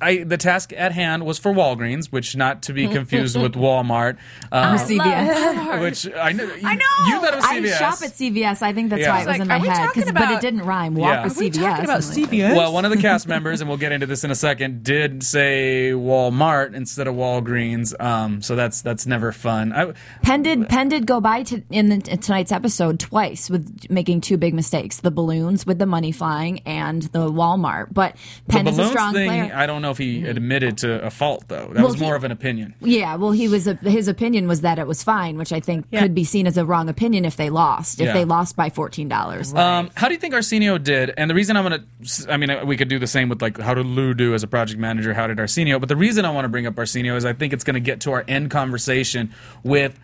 [0.04, 4.18] I, the task at hand was for Walgreens, which not to be confused with Walmart.
[4.52, 5.82] Um, CVS.
[5.82, 6.50] which I know.
[6.64, 6.82] I know.
[7.08, 8.62] You thought it was I shop at CVS.
[8.62, 9.10] I think that's Yeah.
[9.10, 9.76] why It's it was like, in my are we head.
[9.86, 10.96] talking 'cause- but about- it didn't rhyme.
[10.96, 11.24] Walk Yeah.
[11.24, 11.54] with Are we CVS.
[11.64, 12.56] talking about I'm like, CVS?
[12.56, 15.24] Well, one of the cast members, and we'll get into this in a second, did
[15.24, 18.00] say Walmart instead of Walgreens.
[18.02, 19.72] Um, so that's that's never fun.
[19.74, 23.90] I, Penn did Penn did go by to, in, the, in tonight's episode twice with
[23.90, 27.88] making two big mistakes: the balloons with the money flying and the Walmart.
[27.94, 28.16] But
[28.50, 29.54] Penn the is a strong thing, player.
[29.56, 31.68] I don't know if he admitted to a fault though.
[31.72, 32.76] That Well, was more he- of an opinion.
[32.82, 36.02] Yeah, well, he was his opinion was that it was fine, which I think Yeah.
[36.02, 38.02] could be seen as a wrong opinion if they lost.
[38.02, 38.14] If Yeah.
[38.14, 39.54] they lost by fourteen dollars.
[39.54, 41.14] Um, how do you think Arsenio did?
[41.18, 41.84] And the reason I'm gonna,
[42.30, 44.48] I mean, we could do the same with like how did Lou do as a
[44.48, 45.14] project manager?
[45.14, 45.80] How did Arsenio?
[45.80, 47.80] But the reason I want to bring up Arsenio is I think it's going to
[47.80, 49.32] get to our end conversation
[49.64, 49.98] with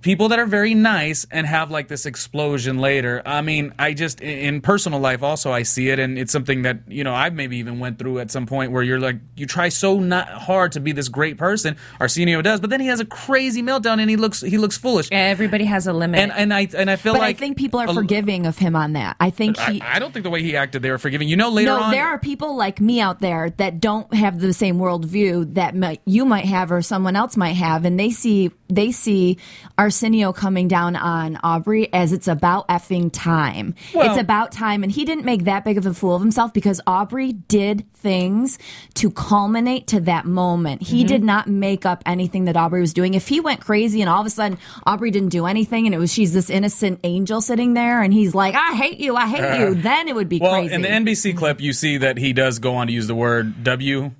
[0.00, 3.22] people that are very nice and have like this explosion later.
[3.24, 6.80] I mean, I just in personal life also I see it, and it's something that
[6.88, 9.68] you know I've maybe even went through at some point where you're like you try
[9.68, 11.76] so not hard to be this great person.
[12.00, 15.08] Arsenio does, but then he has a crazy meltdown and he looks he looks foolish.
[15.10, 16.20] Everybody has a limit.
[16.20, 18.58] And and I and I feel but like I think people are a- forgiving of
[18.58, 19.16] him on that.
[19.20, 19.80] I think he.
[19.80, 21.28] I, I don't think the way he acted they were forgiving.
[21.28, 24.40] You know, later no, on, there are people like me out there that don't have
[24.40, 28.10] the same worldview that might, you might have or someone else might have, and they
[28.10, 29.38] see they see
[29.86, 33.72] Arsenio coming down on Aubrey as it's about effing time.
[33.94, 36.52] Well- it's about time, and he didn't make that big of a fool of himself
[36.52, 38.58] because Aubrey did things
[38.94, 40.82] to culminate to that moment.
[40.82, 41.06] He Mm-hmm.
[41.06, 43.14] did not make up anything that Aubrey was doing.
[43.14, 45.98] If he went crazy and all of a sudden Aubrey didn't do anything, and it
[45.98, 49.60] was she's this innocent angel sitting there, and he's like, "I hate you, I hate
[49.60, 50.74] you," then it would be well, crazy.
[50.74, 53.62] in the NBC clip, you see that he does go on to use the word
[53.62, 54.10] W,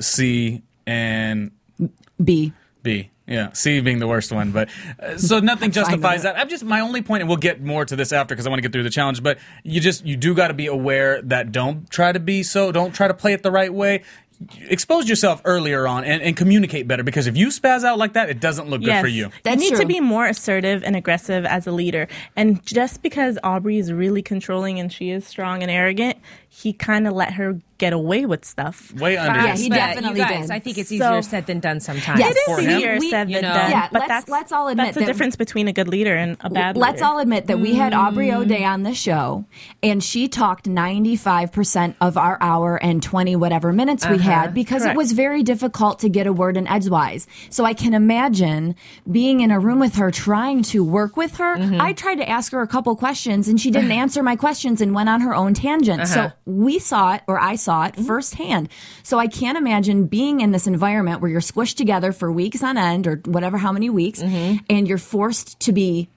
[0.00, 1.50] C, and
[2.22, 2.52] B.
[2.84, 3.10] B.
[3.28, 6.38] Yeah, C being the worst one, but uh, so nothing justifies that.
[6.38, 8.58] I'm just my only point, and we'll get more to this after because I want
[8.58, 9.22] to get through the challenge.
[9.22, 12.72] But you just you do got to be aware that don't try to be so
[12.72, 14.02] don't try to play it the right way.
[14.68, 18.30] Expose yourself earlier on and, and communicate better because if you spaz out like that,
[18.30, 19.30] it doesn't look good for you.
[19.42, 19.80] That's you need true.
[19.80, 22.06] to be more assertive and aggressive as a leader.
[22.36, 27.06] And just because Aubrey is really controlling and she is strong and arrogant, he kind
[27.06, 28.92] of let her get away with stuff.
[28.94, 29.38] Way under.
[29.38, 30.50] Yeah, he But definitely you guys, did.
[30.50, 32.18] I think it's So- easier said than done sometimes.
[32.18, 32.34] Yes.
[32.34, 32.76] It For is him?
[32.78, 33.70] easier We- said you than know- done.
[33.70, 36.12] Yeah, but let's- that's, let's all admit that's the that- difference between a good leader
[36.16, 37.04] and a bad Let's leader.
[37.04, 38.36] all admit that we had Aubrey mm.
[38.36, 39.44] O'Day on the show,
[39.80, 44.28] and she talked 95% of our hour and 20 whatever minutes we uh-huh.
[44.30, 47.28] had because it was very difficult to get a word in edgewise.
[47.48, 48.74] So I can imagine
[49.08, 51.56] being in a room with her, trying to work with her.
[51.56, 51.80] Mm-hmm.
[51.80, 54.94] I tried to ask her a couple questions, and she didn't answer my questions and
[54.94, 56.08] went on her own tangent.
[56.08, 56.30] So uh-huh.
[56.48, 58.06] We saw it, or I saw it mm-hmm.
[58.06, 58.70] firsthand.
[59.02, 62.78] So I can't imagine being in this environment where you're squished together for weeks on
[62.78, 64.64] end, or whatever, how many weeks, mm-hmm.
[64.70, 66.08] and you're forced to be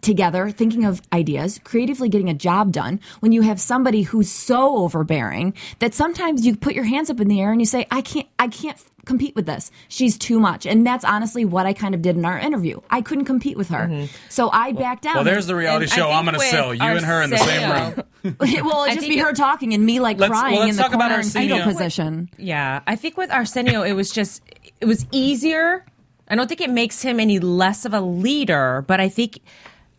[0.00, 4.76] together, thinking of ideas, creatively getting a job done, when you have somebody who's so
[4.78, 8.00] overbearing that sometimes you put your hands up in the air and you say, I
[8.02, 9.70] can't, I can't compete with this.
[9.88, 10.66] She's too much.
[10.66, 12.80] And that's honestly what I kind of did in our interview.
[12.90, 13.86] I couldn't compete with her.
[13.86, 14.14] Mm-hmm.
[14.28, 15.16] So I backed out.
[15.16, 16.74] Well, there's the reality And show I'm going to with sell.
[16.74, 18.04] You and her in the same room.
[18.66, 20.82] well, it'd just be her talking and me like Let's- crying well, let's in the
[20.82, 21.64] talk about corner in fetal Arsenio.
[21.72, 22.30] position.
[22.36, 24.42] Yeah, I think with Arsenio, it was just
[24.80, 25.84] it was easier.
[26.28, 29.40] I don't think it makes him any less of a leader, but I think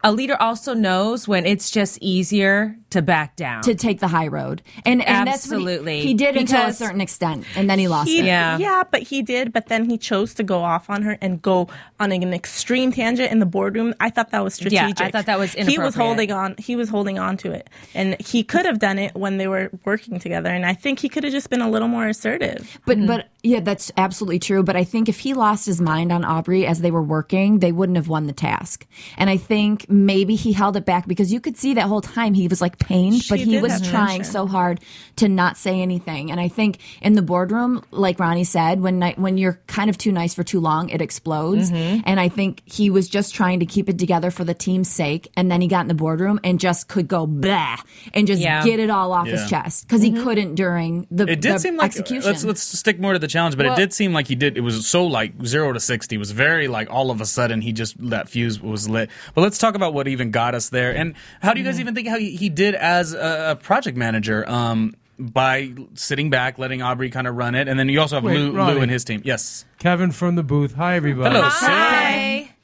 [0.04, 3.64] a leader also knows when it's just easier to back down.
[3.64, 6.02] To take the high road, and and that's he- Absolutely.
[6.02, 8.26] he, did until a certain extent, and then he lost He, it.
[8.26, 8.58] Yeah.
[8.58, 9.52] yeah, but he did.
[9.52, 11.68] But then he chose to go off on her and go
[12.00, 13.94] on an extreme tangent in the boardroom.
[14.00, 16.56] I thought that was strategic Yeah, I thought that was He was holding on.
[16.58, 19.70] He was holding on to it, and he could have done it when they were
[19.86, 20.50] working together.
[20.50, 22.80] And I think he could have just been a little more assertive.
[22.86, 23.08] But hmm.
[23.08, 24.64] but yeah, that's absolutely true.
[24.64, 27.72] But I think if he lost his mind on Aubrey as they were working, they
[27.72, 28.86] wouldn't have won the task.
[29.18, 32.34] And I think maybe he held it back because you could see that whole time
[32.34, 34.80] he was like pained, She but he was trying so hard
[35.18, 36.32] to not say anything.
[36.32, 39.98] And I think in the boardroom, like Ronnie said, when ni- when you're kind of
[39.98, 41.72] too nice for too long, it explodes.
[41.72, 42.02] Mm-hmm.
[42.06, 45.32] And I think he was just trying to keep it together for the team's sake.
[45.38, 47.78] And then he got in the boardroom and just could go blah
[48.14, 48.64] and just Yeah.
[48.64, 49.38] get it all off Yeah.
[49.38, 52.30] his chest because he couldn't during the, It did the seem like execution.
[52.30, 54.58] let's let's stick more to the challenge, but it did seem like he did.
[54.58, 56.16] It was so like zero to sixty.
[56.16, 59.10] It was very like all of a sudden he just that fuse was lit.
[59.36, 61.82] But let's talk about what even got us there, and how do you guys Mm-hmm.
[61.82, 64.48] even think how he, he did as a, a project manager?
[64.50, 68.24] Um, by sitting back, letting Aubrey kind of run it, and then you also have
[68.24, 68.74] Wait, Lou, Ronnie.
[68.74, 69.22] Lou and his team.
[69.24, 69.66] Yes.
[69.78, 70.74] Kevin from the booth.
[70.74, 71.36] Hi, everybody.
[71.36, 71.68] Hello, sir.
[71.68, 72.56] Hi.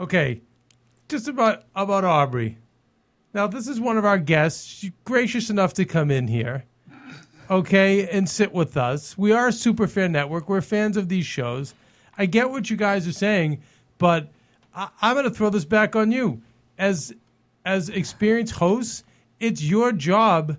[0.00, 0.40] Okay,
[1.08, 2.56] just about about Aubrey.
[3.34, 4.64] Now, this is one of our guests.
[4.64, 6.64] She's gracious enough to come in here,
[7.50, 9.16] okay, and sit with us.
[9.18, 10.48] We are a super fan network.
[10.48, 11.74] We're fans of these shows.
[12.16, 13.62] I get what you guys are saying,
[13.98, 14.28] but
[14.74, 16.40] I, I'm going to throw this back on you
[16.78, 17.14] as
[17.66, 19.04] as experienced hosts.
[19.42, 20.56] It's your job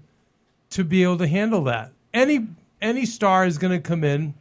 [0.71, 1.93] to be able to handle that.
[2.13, 2.47] Any
[2.81, 4.33] any star is going to come in,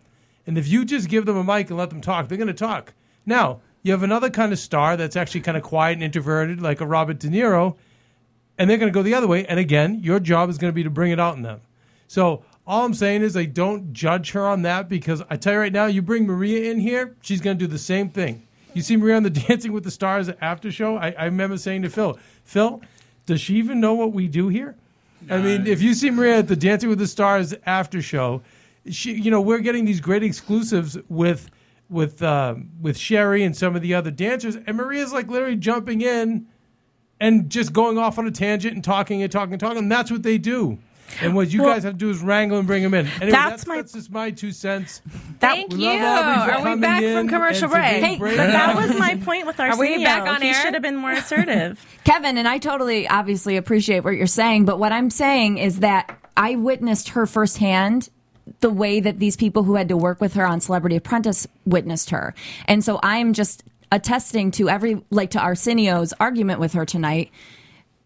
[0.49, 2.53] and if you just give them a mic and let them talk, they're going to
[2.53, 2.93] talk.
[3.25, 6.81] Now you have another kind of star that's actually kind of quiet and introverted, like
[6.81, 7.77] a Robert De Niro,
[8.59, 9.47] and they're going to go the other way.
[9.47, 11.61] And again, your job is going to be to bring it out in them.
[12.09, 15.59] So all I'm saying is, I don't judge her on that because I tell you
[15.61, 18.47] right now, you bring Maria in here, she's going to do the same thing.
[18.75, 20.97] You see Maria on the Dancing with the Stars after show.
[20.97, 22.81] I, I remember saying to Phil, Phil,
[23.27, 24.77] does she even know what we do here?
[25.31, 28.43] I mean, if you see Maria at the Dancing with the Stars after show,
[28.91, 31.49] she, you know, we're getting these great exclusives with
[31.89, 36.01] with uh, with Sherry and some of the other dancers, and Maria's like literally jumping
[36.01, 36.47] in
[37.21, 39.79] and just going off on a tangent and talking and talking and talking.
[39.79, 40.79] And that's what they do.
[41.21, 43.07] And what you Well- guys have to do is wrangle and bring them in.
[43.07, 45.03] Anyway, That's that's, my- that's just my two cents.
[45.41, 45.87] Thank you.
[45.87, 48.03] love Aubrey for Are we back from commercial break?
[48.03, 48.17] Hey.
[48.19, 50.05] But that was my point with our Are we Arsenio.
[50.07, 50.55] back on he air?
[50.55, 51.85] should have been more assertive.
[52.05, 56.17] Kevin, and I totally obviously appreciate what you're saying, but what I'm saying is that
[56.37, 58.09] I witnessed her firsthand
[58.61, 62.11] the way that these people who had to work with her on Celebrity Apprentice witnessed
[62.11, 62.35] her.
[62.67, 67.31] And so I'm just attesting to every, like to Arsenio's argument with her tonight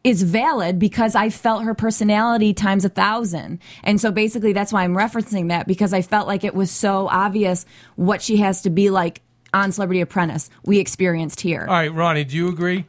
[0.06, 3.58] is valid because I felt her personality times a thousand.
[3.82, 7.08] And so basically that's why I'm referencing that because I felt like it was so
[7.08, 7.66] obvious
[7.96, 9.20] what she has to be like
[9.52, 11.66] on Celebrity Apprentice we experienced here.
[11.68, 12.86] All right, Ronnie, do you agree?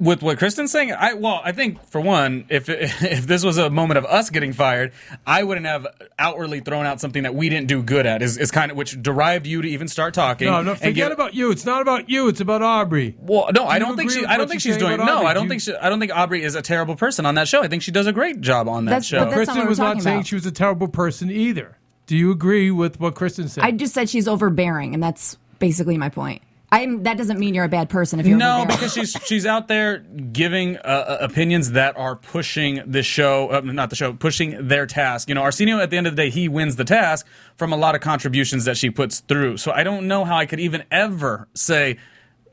[0.00, 3.68] With what Kristen's saying, I well, I think for one, if if this was a
[3.70, 4.92] moment of us getting fired,
[5.26, 5.86] I wouldn't have
[6.18, 8.22] outwardly thrown out something that we didn't do good at.
[8.22, 10.48] Is, is kind of which derived you to even start talking.
[10.48, 11.50] No, no, forget give- about you.
[11.50, 12.28] It's not about you.
[12.28, 13.16] It's about Aubrey.
[13.20, 14.24] Well, no, I don't think she.
[14.24, 14.96] I don't think she's she's doing.
[14.96, 15.26] No, Aubrey?
[15.26, 15.62] I don't Do think.
[15.62, 17.62] She, I don't think Aubrey is a terrible person on that show.
[17.62, 19.18] I think she does a great job on that That's- show.
[19.18, 21.30] but that's not Kristen what we're was not talking saying she was a terrible person
[21.30, 21.76] either.
[22.06, 23.62] Do you agree with what Kristen said?
[23.62, 26.42] I just said she's overbearing, and that's basically my point.
[26.72, 27.02] I'm.
[27.02, 28.76] That doesn't mean you're a bad person if you're No, overbearing.
[28.78, 33.60] because she's she's out there giving uh, uh, opinions that are pushing the show, uh,
[33.64, 35.28] not the show, pushing their task.
[35.28, 37.76] You know, Arsenio at the end of the day, he wins the task from a
[37.76, 39.56] lot of contributions that she puts through.
[39.56, 41.98] So I don't know how I could even ever say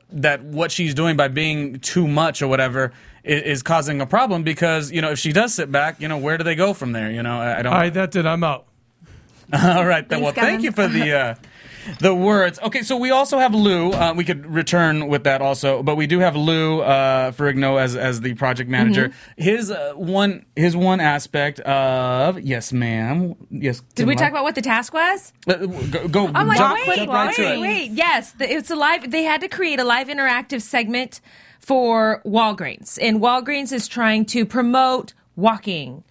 [0.10, 4.42] that what she's doing by being too much or whatever is, is causing a problem.
[4.42, 6.92] Because you know, if she does sit back, you know, where do they go from
[6.92, 7.12] there?
[7.12, 7.72] You know, I, I don't.
[7.74, 8.26] All right, that's it.
[8.26, 8.66] I'm out.
[9.54, 10.22] All right, then.
[10.24, 11.36] Thanks, well, thank you for the uh,
[12.00, 12.60] the words.
[12.60, 13.92] Okay, so we also have Lou.
[13.92, 17.96] Uh, we could return with that also, but we do have Lou uh, Ferrigno as
[17.96, 19.10] as the project manager.
[19.10, 19.42] Mm-hmm.
[19.42, 23.36] His uh, one his one aspect of yes, ma'am.
[23.50, 23.82] Yes.
[23.96, 25.34] Did we talk about what the task was?
[25.48, 27.92] Uh, go, go I'm like, jump, wait, jump right wait, wait.
[27.92, 29.10] Yes, the, it's a live.
[29.10, 31.22] They had to create a live interactive segment
[31.60, 36.04] for Walgreens, and Walgreens is trying to promote walking.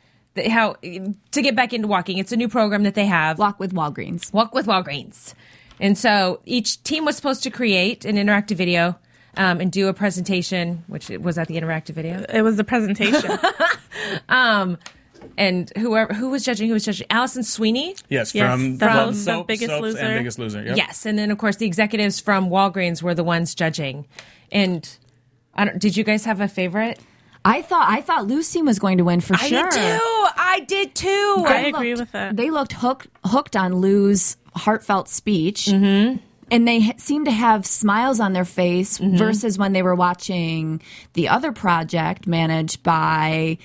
[0.50, 2.18] How to get back into walking?
[2.18, 3.38] It's a new program that they have.
[3.38, 4.30] walk with Walgreens.
[4.34, 5.32] Walk with Walgreens.
[5.80, 8.98] And so each team was supposed to create an interactive video
[9.36, 12.24] um, and do a presentation, which was at the interactive video.
[12.32, 13.30] It was the presentation.
[15.38, 17.96] And whoever who was judging, who was judging, Alison Sweeney.
[18.08, 19.98] Yes, Yes, from the from host of Soap, Biggest Soaps Loser.
[19.98, 20.62] and Biggest Loser.
[20.62, 20.76] Yep.
[20.76, 24.06] Yes, and then of course the executives from Walgreens were the ones judging.
[24.52, 24.88] And
[25.54, 27.00] I don't, did you guys have a favorite?
[27.44, 27.86] I thought.
[27.88, 29.58] I thought Lucy was going to win for I sure.
[29.66, 30.26] I did too.
[30.38, 31.44] I did too.
[31.46, 32.36] I They agree looked- with that.
[32.36, 35.66] They looked hooked hooked on Lou's heartfelt speech.
[35.66, 36.18] Mm-hmm.
[36.48, 39.16] And they ha- seemed to have smiles on their face Mm-hmm.
[39.16, 40.80] versus when they were watching
[41.14, 43.58] the other project managed by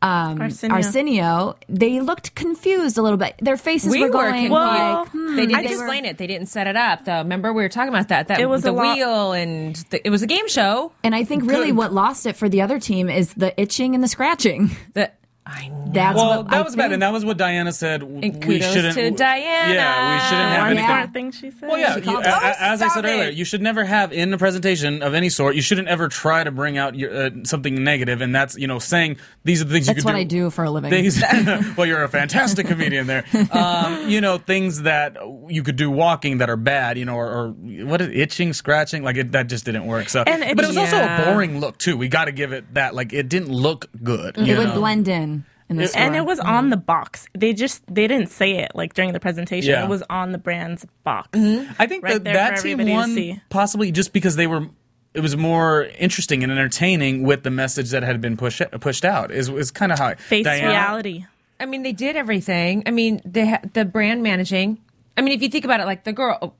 [0.00, 0.74] um, Arsenio.
[0.76, 1.56] Arsenio.
[1.68, 3.34] They looked confused a little bit.
[3.40, 4.52] Their faces we were were going confused.
[4.52, 6.18] like, they didn't I just- explain it.
[6.18, 7.04] They didn't set it up.
[7.04, 7.18] Though.
[7.18, 8.28] Remember, we were talking about that.
[8.28, 10.90] That It was the a lot- wheel, and the, it was a game show.
[11.04, 11.76] And I think really Good.
[11.76, 14.70] what lost it for the other team is the itching and the scratching.
[14.94, 15.18] That
[15.52, 15.78] I know.
[15.92, 18.00] That's Well, what that I was bad, and that was what Diana said.
[18.00, 18.94] w- And we shouldn't.
[18.94, 19.74] to Diana.
[19.74, 20.88] Yeah, we shouldn't have anything.
[20.88, 21.06] Yeah.
[21.08, 21.68] thing she said.
[21.68, 21.92] Well, yeah.
[21.94, 22.32] She You, called a- it.
[22.32, 25.28] a- as I stop said earlier, you should never have in a presentation of any
[25.28, 25.54] sort.
[25.54, 28.78] You shouldn't ever try to bring out your, uh, something negative, and that's you know
[28.78, 30.18] saying these are the things That's you could what do.
[30.20, 30.88] I do for a living.
[30.90, 31.22] Things,
[31.76, 33.24] well, you're a fantastic comedian there.
[33.52, 36.96] Um, you know things that you could do walking that are bad.
[36.96, 40.08] You know, or, or what is itching, scratching, like it, that just didn't work.
[40.08, 41.98] So, And it- but it was also a boring look too.
[41.98, 42.94] We got to give it that.
[42.94, 44.38] Like it didn't look good.
[44.38, 44.74] it you would know?
[44.74, 45.41] blend in.
[45.72, 46.14] In the and store.
[46.14, 46.70] it was on mm-hmm.
[46.70, 47.28] the box.
[47.36, 49.70] They just they didn't say it like during the presentation.
[49.70, 49.84] Yeah.
[49.84, 51.38] It was on the brand's box.
[51.38, 51.72] Mm-hmm.
[51.78, 54.68] I think right that there that team won possibly just because they were.
[55.14, 59.30] It was more interesting and entertaining with the message that had been pushed pushed out.
[59.30, 61.26] Is is kind of how Face Diana- reality.
[61.60, 62.82] I mean, they did everything.
[62.86, 64.78] I mean, they ha- the brand managing.
[65.16, 66.38] I mean, if you think about it, like the girl.
[66.40, 66.52] Oh,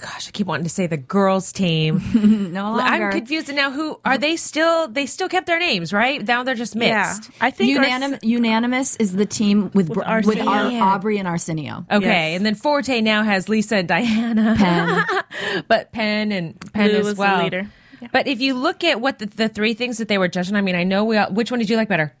[0.00, 2.00] gosh, I keep wanting to say the girls team.
[2.52, 2.82] no longer.
[2.82, 3.72] I'm confused now.
[3.72, 4.36] Who are they?
[4.36, 6.24] Still, they still kept their names, right?
[6.24, 7.24] Now they're just mixed.
[7.30, 7.36] Yeah.
[7.40, 10.06] I think Unanim- Ars- unanimous is the team with With Br- with
[10.38, 10.46] Arsenio.
[10.80, 11.84] Ar- Aubrey and Arsenio.
[11.90, 12.36] Okay, Yes.
[12.36, 15.64] and then Forte now has Lisa and Diana, Penn.
[15.68, 17.42] but Penn and Penn Lou as was the well.
[17.42, 17.68] leader.
[18.00, 18.08] Yeah.
[18.12, 20.60] But if you look at what the, the three things that they were judging, I
[20.60, 21.16] mean, I know we.
[21.16, 22.14] All, which one did you like better?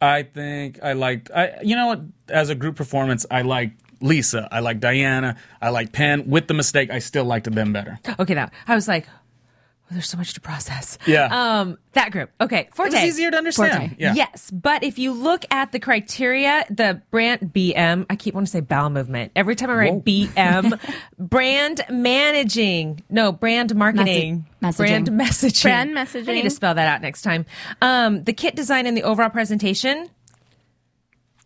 [0.00, 1.30] I think I liked.
[1.34, 2.00] I you know what?
[2.28, 4.48] As a group performance, I liked Lisa.
[4.50, 5.36] I like Diana.
[5.60, 6.28] I like Penn.
[6.28, 7.98] With the mistake, I still liked them better.
[8.18, 10.96] Okay, now I was like, well, there's so much to process.
[11.06, 11.28] Yeah.
[11.60, 12.30] Um, that group.
[12.40, 12.92] Okay, Forte.
[12.92, 13.90] It was easier to understand.
[13.90, 13.96] Forte.
[13.98, 14.14] Yeah.
[14.14, 18.50] Yes, but if you look at the criteria, the brand BM, I keep wanting to
[18.52, 19.32] say bowel movement.
[19.36, 20.00] Every time I write Whoa.
[20.00, 20.80] BM,
[21.18, 24.82] brand managing, no, brand marketing, Messi- messaging.
[24.82, 26.24] brand messaging.
[26.24, 27.44] Brand I need to spell that out next time.
[27.82, 30.08] Um, the kit design and the overall presentation.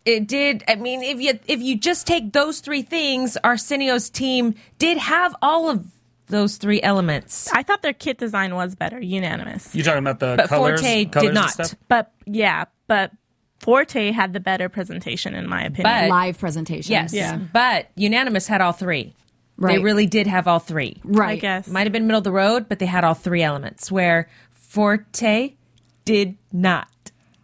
[0.07, 0.63] It did.
[0.67, 5.35] I mean, if you if you just take those three things, Arsenio's team did have
[5.41, 5.85] all of
[6.27, 7.49] those three elements.
[7.53, 9.73] I thought their kit design was better, unanimous.
[9.75, 10.81] You talking about the But colors?
[10.81, 11.73] Forte did colors and not.
[11.87, 13.11] But yeah, but
[13.59, 15.83] Forte had the better presentation in my opinion.
[15.83, 16.91] But- Live presentation.
[16.91, 17.37] Yes, Yeah.
[17.37, 19.13] but unanimous had all three.
[19.59, 21.01] They really did have all three.
[21.03, 21.31] Right.
[21.31, 21.67] I guess.
[21.67, 23.91] Might have been middle of the road, but they had all three elements.
[23.91, 25.55] Where Forte
[26.05, 26.87] did not.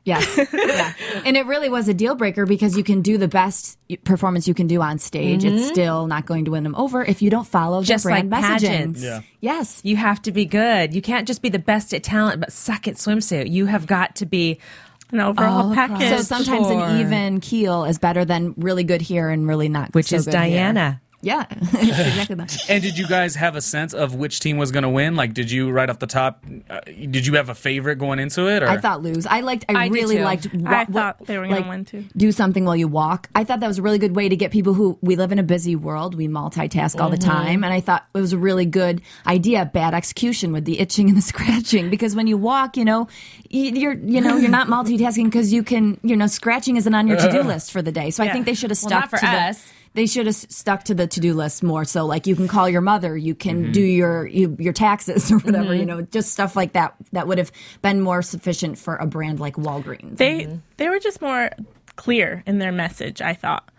[0.05, 0.37] Yes.
[0.53, 0.93] yeah.
[1.25, 4.53] And it really was a deal breaker because you can do the best performance you
[4.53, 5.45] can do on stage.
[5.45, 5.71] It's mm-hmm.
[5.71, 8.43] still not going to win them over if you don't follow the Just brand like
[8.43, 8.59] messaging.
[8.59, 9.01] pageants.
[9.01, 9.21] Yeah.
[9.39, 9.81] Yes.
[9.83, 10.93] You have to be good.
[10.93, 13.49] You can't just be the best at talent, but suck at swimsuit.
[13.49, 14.59] You have got to be
[15.11, 16.09] An overall package.
[16.09, 16.83] So sometimes Sure.
[16.83, 20.25] an even keel is better than really good here and really not which so is
[20.25, 20.81] Diana.
[20.81, 21.01] here.
[21.23, 21.47] Diana.
[21.61, 21.79] Yeah.
[21.81, 22.69] exactly that.
[22.69, 25.15] And did you guys have a sense of which team was going to win?
[25.15, 26.43] Like, did you right off the top?
[26.69, 28.63] Uh, did you have a favorite going into it?
[28.63, 29.25] Or I thought lose.
[29.25, 29.65] I liked.
[29.69, 30.53] I, I really liked.
[30.53, 32.05] wa- I thought they were gonna win too.
[32.15, 33.29] Do something while you walk.
[33.35, 35.39] I thought that was a really good way to get people who we live in
[35.39, 36.15] a busy world.
[36.15, 37.29] We multitask all the Mm-hmm.
[37.29, 39.65] time, and I thought it was a really good idea.
[39.65, 43.07] Bad execution with the itching and the scratching because when you walk, you know,
[43.49, 47.17] you're you know you're not multitasking because you can you know scratching isn't on your
[47.17, 48.09] to do list for the day.
[48.09, 49.61] So I think they should have Well, stuck not for to us.
[49.63, 49.69] the.
[49.95, 51.85] They should have stuck to the to-do list more.
[51.85, 53.71] So, like, you can call your mother, you can mm-hmm.
[53.71, 55.73] do your you, your taxes or whatever.
[55.73, 55.89] You mm-hmm.
[55.89, 56.95] know, just stuff like that.
[57.11, 60.17] That would have been more sufficient for a brand like Walgreens.
[60.17, 60.57] they mm-hmm.
[60.77, 61.49] they were just more
[61.95, 63.21] clear in their message.
[63.21, 63.69] I thought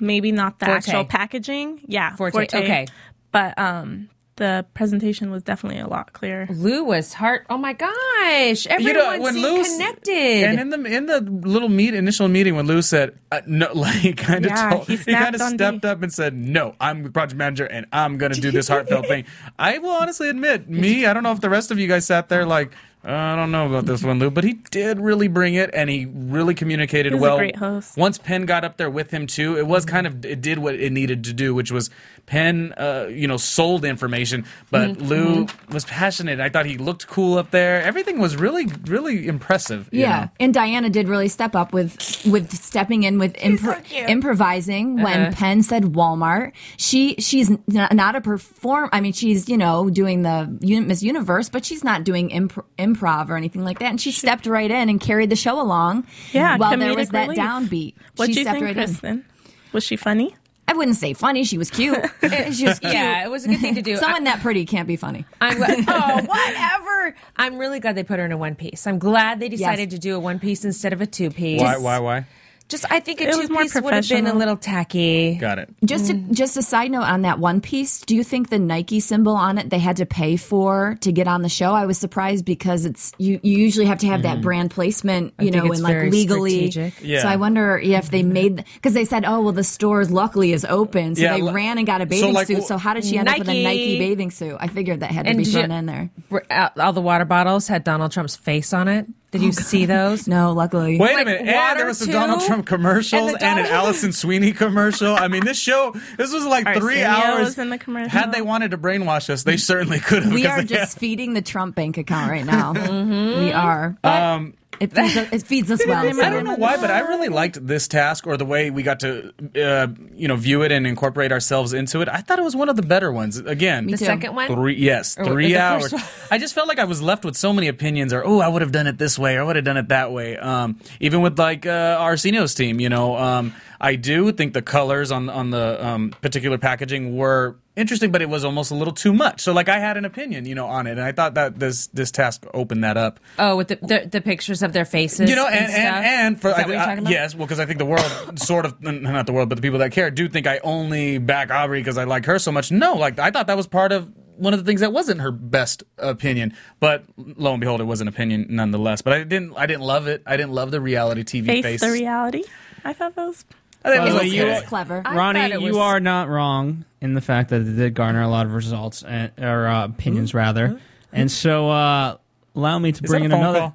[0.00, 0.78] maybe not the Forte.
[0.78, 1.82] actual packaging.
[1.86, 2.86] Yeah, Forte, okay.
[3.30, 6.46] but um, the presentation was definitely a lot clearer.
[6.50, 7.46] Lou was heart.
[7.50, 8.64] Oh my gosh!
[8.64, 10.44] you Everyone know when seemed Lou connected.
[10.44, 13.96] and in the in the little meet initial meeting when Lou said uh, no, like
[13.96, 15.88] he kind of Yeah, told, he he, kind of stepped D.
[15.88, 19.24] up and said no, I'm the project manager and I'm gonna do this heartfelt thing.
[19.58, 22.28] I will honestly admit, me, I don't know if the rest of you guys sat
[22.28, 22.72] there like.
[23.04, 26.06] I don't know about this one, Lou, but he did really bring it, and he
[26.06, 27.36] really communicated He was a well.
[27.38, 27.96] great host.
[27.96, 30.76] Once Penn got up there with him too, it was kind of it did what
[30.76, 31.90] it needed to do, which was
[32.26, 35.04] Penn, uh, you know, sold information, but Mm-hmm.
[35.06, 36.38] Lou was passionate.
[36.38, 37.82] I thought he looked cool up there.
[37.82, 39.88] Everything was really, really impressive.
[39.90, 40.30] you Yeah, know?
[40.38, 45.62] and Diana did really step up with with stepping in with impro- improvising when Penn
[45.62, 46.52] said Walmart.
[46.76, 48.88] She she's not a perform.
[48.92, 53.28] I mean, she's you know doing the Miss Universe, but she's not doing imp- improv
[53.28, 53.90] or anything like that.
[53.90, 56.06] And she stepped right in and carried the show along.
[56.32, 57.38] Yeah, while there was that relief.
[57.38, 57.94] downbeat.
[58.16, 58.84] What she do you stepped think, right in.
[58.84, 59.24] Kristen?
[59.72, 60.34] Was she funny?
[60.68, 61.44] I wouldn't say funny.
[61.44, 61.96] She was cute.
[62.52, 62.92] she was cute.
[62.92, 63.96] yeah, it was a good thing to do.
[63.96, 65.26] Someone that pretty can't be funny.
[65.40, 67.16] I'm glad, oh, whatever.
[67.36, 68.86] I'm really glad they put her in a one piece.
[68.86, 71.60] I'm glad they decided to do a one piece instead of a two piece.
[71.60, 71.76] Why?
[71.76, 71.98] Why?
[71.98, 72.26] Why?
[72.72, 75.34] Just, I think a It two was more piece would have been a little tacky.
[75.36, 75.68] Got it.
[75.84, 78.00] Just a, just a side note on that one piece.
[78.00, 81.28] Do you think the Nike symbol on it they had to pay for to get
[81.28, 81.72] on the show?
[81.74, 83.38] I was surprised because it's you.
[83.42, 86.70] You usually have to have that brand placement, you think know, and like legally.
[86.70, 87.02] strategic.
[87.04, 87.20] Yeah.
[87.22, 90.64] So I wonder if they made because they said, oh well, the store luckily is
[90.64, 92.54] open, so Yeah, they li- ran and got a so, bathing like, suit.
[92.54, 93.64] w- So how did she end up with a Nike.
[93.64, 94.56] Nike bathing suit?
[94.58, 96.10] I figured that had to And be did thrown you- in there.
[96.50, 99.06] Uh, All the water bottles had Donald Trump's face on it.
[99.32, 100.28] Did you see those?
[100.28, 100.98] No, luckily.
[100.98, 101.48] Wait Like a minute.
[101.48, 102.12] And there was some too?
[102.12, 105.16] Donald Trump commercials And and, an Alison Sweeney commercial.
[105.16, 107.58] I mean, this show, this was like three hours.
[107.58, 108.10] in the commercial.
[108.10, 110.32] Had they wanted to brainwash us, they certainly could have.
[110.34, 112.74] We are just had- feeding the Trump bank account right now.
[112.92, 113.40] Mm-hmm.
[113.44, 113.96] We are.
[114.04, 116.04] Um, It feeds, us- it feeds us well.
[116.06, 119.00] I don't know why, but I really liked this task or the way we got
[119.00, 122.08] to, uh, you know, view it and incorporate ourselves into it.
[122.08, 123.38] I thought it was one of the better ones.
[123.38, 124.48] Again, The second one?
[124.48, 125.90] Three, yes, Or three the hours.
[125.92, 126.04] first?
[126.32, 128.62] I just felt like I was left with so many opinions, or oh, I would
[128.62, 130.36] have done it this way, or I would have done it that way.
[130.36, 133.54] Um, even with like uh, Arsenio's team, you know, um,
[133.84, 138.28] I do think the colors on on the um, particular packaging were interesting, but it
[138.28, 139.40] was almost a little too much.
[139.40, 141.88] So like I had an opinion, you know, on it, and I thought that this
[141.88, 143.18] this task opened that up.
[143.40, 145.28] Oh, with the, the, the pictures of their faces.
[145.28, 146.04] You know, and and, and, stuff?
[146.04, 147.10] and for Is that I- what you're I- talking about?
[147.10, 149.80] yes, well, because I think the world sort of not the world, but the people
[149.80, 152.70] that care do think I only back Aubrey because I like her so much.
[152.70, 155.32] No, like I thought that was part of one of the things that wasn't her
[155.32, 159.02] best opinion, but lo and behold, it was an opinion nonetheless.
[159.02, 160.22] But I didn't, I didn't love it.
[160.24, 161.80] I didn't love the reality TV Face face.
[161.80, 162.44] the reality.
[162.84, 163.44] I thought that was
[163.84, 165.02] I think it was Well, you- It's clever.
[165.04, 168.22] Ronnie, thought it you was- are not wrong in the fact that it did garner
[168.22, 170.78] a lot of results and, or uh, opinions, rather.
[171.12, 172.16] And so, uh,
[172.54, 173.58] allow me to Is bring that in phone another.
[173.60, 173.74] call?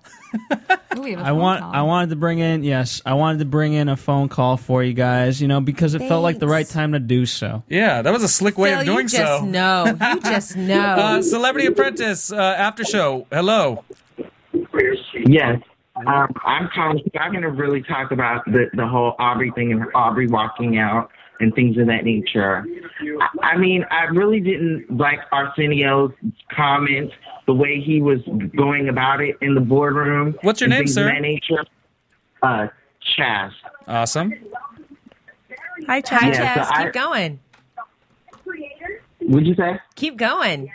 [0.97, 1.61] Ooh, we a I phone want.
[1.61, 1.71] call.
[1.75, 2.63] I wanted to bring in.
[2.63, 5.39] Yes, I wanted to bring in a phone call for you guys.
[5.41, 7.63] You know, because it felt like the right time to do so.
[7.69, 9.45] Yeah, that was a slick way Phil, of doing you just so.
[9.45, 9.85] know.
[9.85, 10.79] You just know.
[10.79, 13.27] Uh, Celebrity Apprentice uh, after show.
[13.31, 13.83] Hello.
[15.25, 15.61] Yes.
[16.05, 17.01] Um, I'm calling.
[17.19, 21.09] I'm going to really talk about the the whole Aubrey thing and Aubrey walking out
[21.39, 22.65] and things of that nature.
[23.41, 26.11] I, I mean, I really didn't like Arsenio's
[26.55, 27.13] comments,
[27.47, 28.19] the way he was
[28.55, 30.35] going about it in the boardroom.
[30.41, 31.07] What's your and name, sir?
[31.07, 31.65] Of that nature.
[32.43, 32.67] Uh,
[33.17, 33.51] Chaz.
[33.87, 34.33] Awesome.
[35.87, 36.21] Hi, Chad.
[36.21, 36.65] Hi, Yeah, Chaz.
[36.67, 37.39] so I- Keep going.
[39.21, 39.79] Would you say?
[39.95, 40.71] Keep going.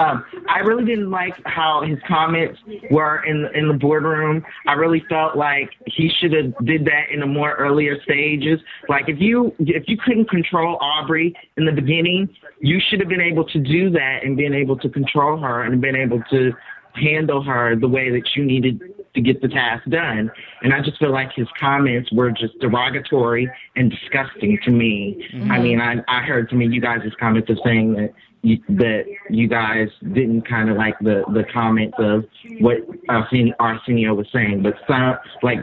[0.00, 4.44] Um, I really didn't like how his comments were in in the boardroom.
[4.66, 8.60] I really felt like he should have did that in the more earlier stages.
[8.88, 12.28] Like if you if you couldn't control Aubrey in the beginning,
[12.60, 15.80] you should have been able to do that and been able to control her and
[15.80, 16.52] been able to
[16.94, 18.80] handle her the way that you needed
[19.14, 20.30] to get the task done.
[20.62, 25.28] And I just feel like his comments were just derogatory and disgusting to me.
[25.50, 28.12] I mean, I, I heard some of you guys' comments of saying that
[28.42, 32.24] you, that you guys didn't kind of like the, the comments of
[32.60, 32.78] what
[33.08, 35.58] Arsenio, Arsenio was saying, but some, like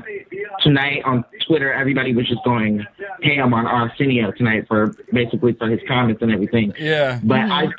[0.62, 2.86] tonight on Twitter, everybody was just going
[3.24, 6.74] ham on Arsenio tonight for basically for his comments and everything.
[6.78, 7.20] Yeah.
[7.24, 7.72] But mm-hmm.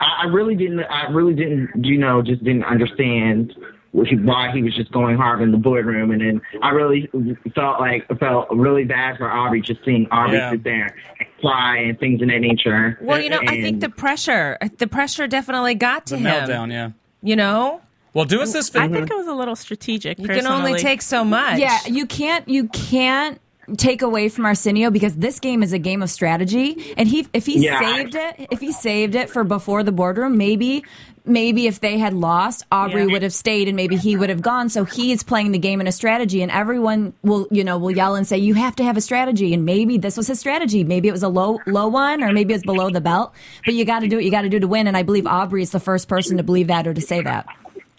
[0.00, 0.80] I, I really didn't.
[0.80, 1.84] I really didn't.
[1.84, 3.54] You know, just didn't understand
[3.92, 7.08] wh- why he was just going hard in the boardroom, and then I really
[7.54, 10.50] felt like felt really bad for Aubrey just seeing Aubrey Yeah.
[10.52, 12.98] sit there and cry and things of that nature.
[13.00, 16.48] Well, you know, I think the pressure, the pressure definitely got to The him.
[16.48, 16.90] meltdown, yeah.
[17.22, 17.80] You know,
[18.14, 20.18] Well, do us this I think it was a little strategic.
[20.18, 21.58] you can only take so much.
[21.58, 23.40] Yeah, you can't you can't
[23.76, 26.94] take away from Arsenio because this game is a game of strategy.
[26.96, 27.78] And he if he Yeah.
[27.78, 30.84] saved it, if he saved it for before the boardroom, maybe
[31.24, 33.08] maybe if they had lost, Aubrey Yeah.
[33.08, 34.70] would have stayed and maybe he would have gone.
[34.70, 37.90] So he is playing the game in a strategy and everyone will, you know, will
[37.90, 40.84] yell and say, You have to have a strategy and maybe this was his strategy.
[40.84, 43.34] Maybe it was a low low one or maybe it's below the belt.
[43.66, 44.86] But you gotta do what you gotta do to win.
[44.86, 47.46] And I believe Aubrey is the first person to believe that or to say that.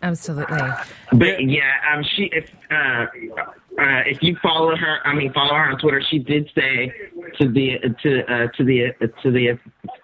[0.01, 0.57] absolutely.
[1.11, 3.05] But yeah, um, she if uh,
[3.79, 6.01] uh, if you follow her, I mean follow her on Twitter.
[6.09, 6.93] She did say
[7.39, 9.57] to the to uh, to the to the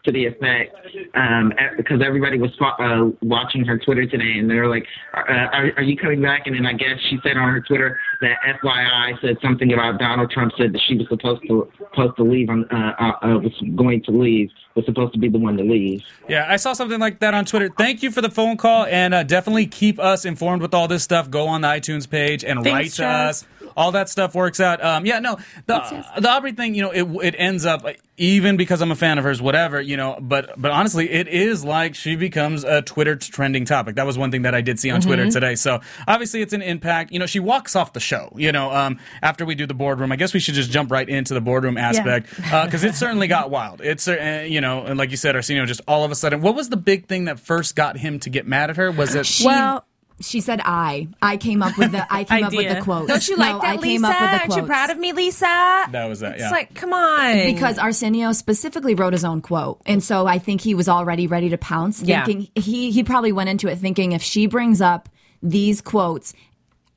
[0.05, 0.75] to the effect
[1.15, 5.31] um, eh, because everybody was uh, watching her Twitter today, and they were like, uh,
[5.31, 8.37] are, "Are you coming back?" And then I guess she said on her Twitter that
[8.63, 12.49] FYI said something about Donald Trump said that she was supposed to supposed to leave
[12.49, 15.63] on uh, uh, uh, was going to leave was supposed to be the one to
[15.63, 16.03] leave.
[16.27, 17.69] Yeah, I saw something like that on Twitter.
[17.77, 21.03] Thank you for the phone call, and uh, definitely keep us informed with all this
[21.03, 21.29] stuff.
[21.29, 23.29] Go on the iTunes page and Thanks, write to Chaz.
[23.29, 23.47] us.
[23.75, 24.83] All that stuff works out.
[24.83, 27.85] Um, yeah, no, the the Aubrey thing, you know, it it ends up
[28.17, 30.17] even because I'm a fan of hers, whatever, you know.
[30.21, 33.95] But but honestly, it is like she becomes a Twitter trending topic.
[33.95, 35.55] That was one thing that I did see on Twitter today.
[35.55, 37.11] So obviously, it's an impact.
[37.11, 38.31] You know, she walks off the show.
[38.37, 41.07] You know, um, after we do the boardroom, I guess we should just jump right
[41.07, 43.81] into the boardroom aspect because it certainly got wild.
[43.81, 46.41] It's uh, you know, and like you said, Arsenio just all of a sudden.
[46.41, 48.91] What was the big thing that first got him to get mad at her?
[48.91, 49.25] Was it?
[49.25, 49.85] She, Well-
[50.21, 51.07] she said I.
[51.21, 53.07] I came up with the I came up with the quote.
[53.07, 53.07] quotes.
[53.07, 54.05] Don't you No, like that, I came Lisa?
[54.07, 55.45] up with the Aren't you proud of me, Lisa?
[55.45, 56.33] That was that.
[56.33, 56.49] It's Yeah.
[56.51, 57.33] like, come on.
[57.45, 61.49] Because Arsenio specifically wrote his own quote, and so I think he was already ready
[61.49, 62.01] to pounce.
[62.01, 62.23] Yeah.
[62.25, 65.09] Thinking he he probably went into it thinking if she brings up
[65.43, 66.33] these quotes.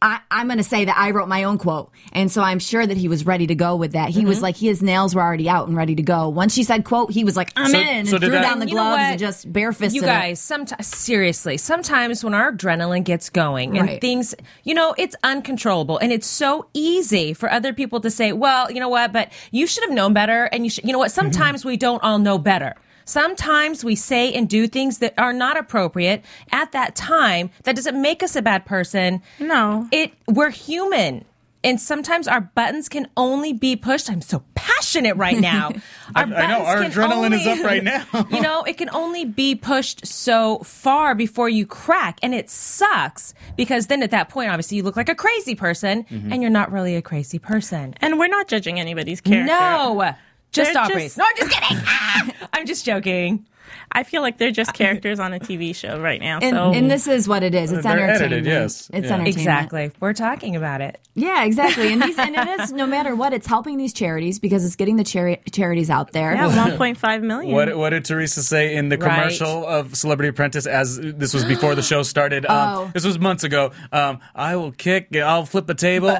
[0.00, 1.90] I, I'm going to say that I wrote my own quote.
[2.12, 4.10] And so I'm sure that he was ready to go with that.
[4.10, 4.28] He Mm-hmm.
[4.28, 6.28] was like, his nails were already out and ready to go.
[6.28, 8.60] Once she said quote, he was like, I'm So- in, and so threw that- down
[8.60, 13.76] the gloves and just barefisted You guys, sometimes seriously, sometimes when our adrenaline gets going
[13.76, 14.00] and Right.
[14.00, 18.70] things, you know, it's uncontrollable, and it's so easy for other people to say, "Well,
[18.70, 19.12] you know what?
[19.12, 21.10] But you should have known better." And you should, you know what?
[21.10, 22.74] Sometimes we don't all know better.
[23.08, 27.48] Sometimes we say and do things that are not appropriate at that time.
[27.64, 29.22] That doesn't make us a bad person.
[29.40, 29.88] No.
[29.90, 31.24] It we're human.
[31.64, 34.10] And sometimes our buttons can only be pushed.
[34.10, 35.70] I'm so passionate right now.
[36.14, 38.06] Our I know, our buttons can adrenaline is up right now.
[38.30, 42.20] you know, it can only be pushed so far before you crack.
[42.22, 46.04] And it sucks because then at that point, obviously, you look like a crazy person
[46.04, 46.32] Mm-hmm.
[46.32, 47.94] and you're not really a crazy person.
[48.00, 49.52] And we're not judging anybody's character.
[49.52, 50.14] No,
[50.52, 51.16] just They're Aubrey's.
[51.16, 51.78] just- No, I'm just kidding.
[51.86, 53.46] Ah, I'm just joking.
[53.90, 56.40] I feel like they're just characters on a TV show right now.
[56.42, 57.72] And, so and this is what it is.
[57.72, 58.22] It's They're entertainment.
[58.32, 58.90] edited, yes.
[58.92, 59.14] It's Yeah.
[59.14, 59.28] entertainment.
[59.28, 59.90] Exactly.
[59.98, 61.00] We're talking about it.
[61.14, 61.92] Yeah, exactly.
[61.92, 64.96] And these and it is no matter what, it's helping these charities because it's getting
[64.96, 66.34] the chari- charities out there.
[66.34, 67.54] yeah, 1.5 million.
[67.54, 69.10] What, what did Teresa say in the Right.
[69.16, 70.66] commercial of Celebrity Apprentice?
[70.66, 72.90] As this was before the show started, um, Oh.
[72.92, 73.72] this was months ago.
[73.90, 76.14] Um, I will kick, I'll flip the table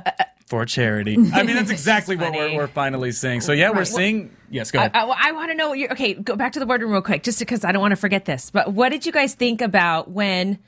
[0.49, 1.15] for charity.
[1.35, 3.41] I mean, that's exactly what we're, we're finally seeing.
[3.41, 4.35] So yeah, we're seeing.
[4.51, 4.95] Yes, go I, ahead.
[4.95, 5.93] I, want to know what you're.
[5.93, 8.25] Okay, go back to the boardroom real quick, just because I don't want to forget
[8.25, 8.51] this.
[8.51, 10.59] But what did you guys think about when,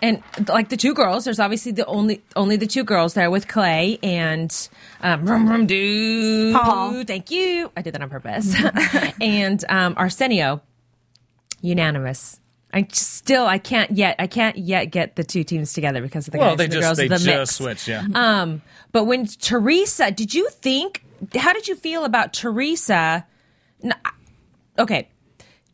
[0.00, 1.24] and like the two girls?
[1.24, 4.68] There's obviously the only only the two girls there with Clay and
[5.02, 6.52] um, Rum Rum Doo.
[6.52, 7.04] Paul.
[7.04, 7.70] Thank you.
[7.76, 8.54] I did that on purpose.
[9.20, 10.60] and um, Arsenio,
[11.60, 12.40] unanimous.
[12.72, 16.26] I just, still I can't yet I can't yet get the two teams together because
[16.26, 17.56] of the well, guys and the just girls they the just mix.
[17.56, 17.88] switched.
[17.88, 18.06] Yeah.
[18.14, 18.62] Um,
[18.92, 21.04] but when Teresa, did you think?
[21.36, 23.26] How did you feel about Teresa?
[23.84, 23.92] n-
[24.78, 25.10] Okay,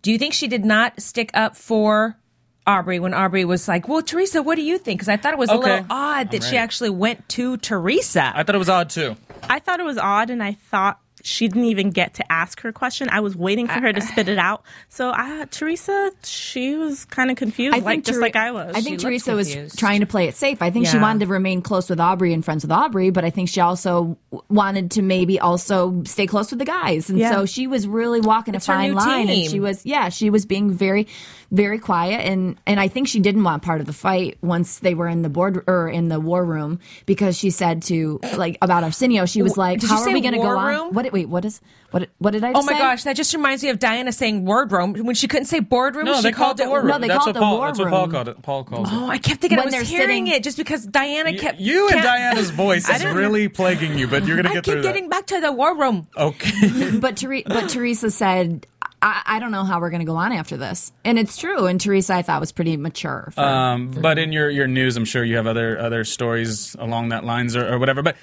[0.03, 2.19] do you think she did not stick up for
[2.67, 5.39] Aubrey when Aubrey was like, "Well, Teresa, what do you think?" Because I thought it
[5.39, 8.33] was a little odd that she actually went to Teresa.
[8.35, 9.17] I thought it was odd too.
[9.49, 10.99] I thought it was odd, and I thought
[11.29, 13.09] she didn't even get to ask her question.
[13.11, 14.63] I was waiting for her to spit it out.
[14.89, 18.75] So I, Teresa, she was kind of confused, I like just like I was.
[18.75, 20.63] I think looked Teresa was trying to play it safe.
[20.63, 23.31] I think she wanted to remain close with Aubrey and friends with Aubrey, but I
[23.31, 24.17] think she also
[24.49, 27.11] wanted to maybe also stay close with the guys.
[27.11, 27.31] And Yeah.
[27.33, 29.27] so she was really walking It's a fine line.
[29.27, 29.43] team.
[29.43, 31.07] And she was, yeah, she was being very,
[31.51, 32.21] very quiet.
[32.27, 35.23] And and I think she didn't want part of the fight once they were in
[35.23, 39.43] the board or in the war room because she said to like about Arsenio, she
[39.43, 40.95] was like, did "How are we going to go war on?" room?
[40.95, 41.13] What?
[41.19, 41.61] Wait, what is
[41.91, 42.09] what?
[42.19, 42.53] What did I?
[42.53, 42.59] Say?
[42.59, 42.79] Oh my say?
[42.79, 46.05] gosh, that just reminds me of Diana saying boardroom when she couldn't say boardroom.
[46.05, 46.89] No, she they called it the war room.
[46.89, 47.57] No, they that's called what it the Paul.
[47.59, 48.43] war That's what Paul called it.
[48.43, 49.15] Paul calls Oh, it.
[49.15, 51.59] I kept thinking When I was they're hearing sitting- it just because Diana kept.
[51.59, 54.75] You and kept- Diana's voice is really plaguing you, but you're gonna I get keep
[54.75, 56.07] through getting back to the war room.
[56.17, 56.99] Okay.
[57.01, 58.67] but Tere- but Teresa said,
[59.03, 61.67] I, "I don't know how we're going to go on after this," and it's true.
[61.67, 63.31] And Teresa, I thought was pretty mature.
[63.35, 67.11] For, Um, but in your, your news, I'm sure you have other other stories along
[67.11, 68.03] that lines or, or whatever.
[68.03, 68.17] But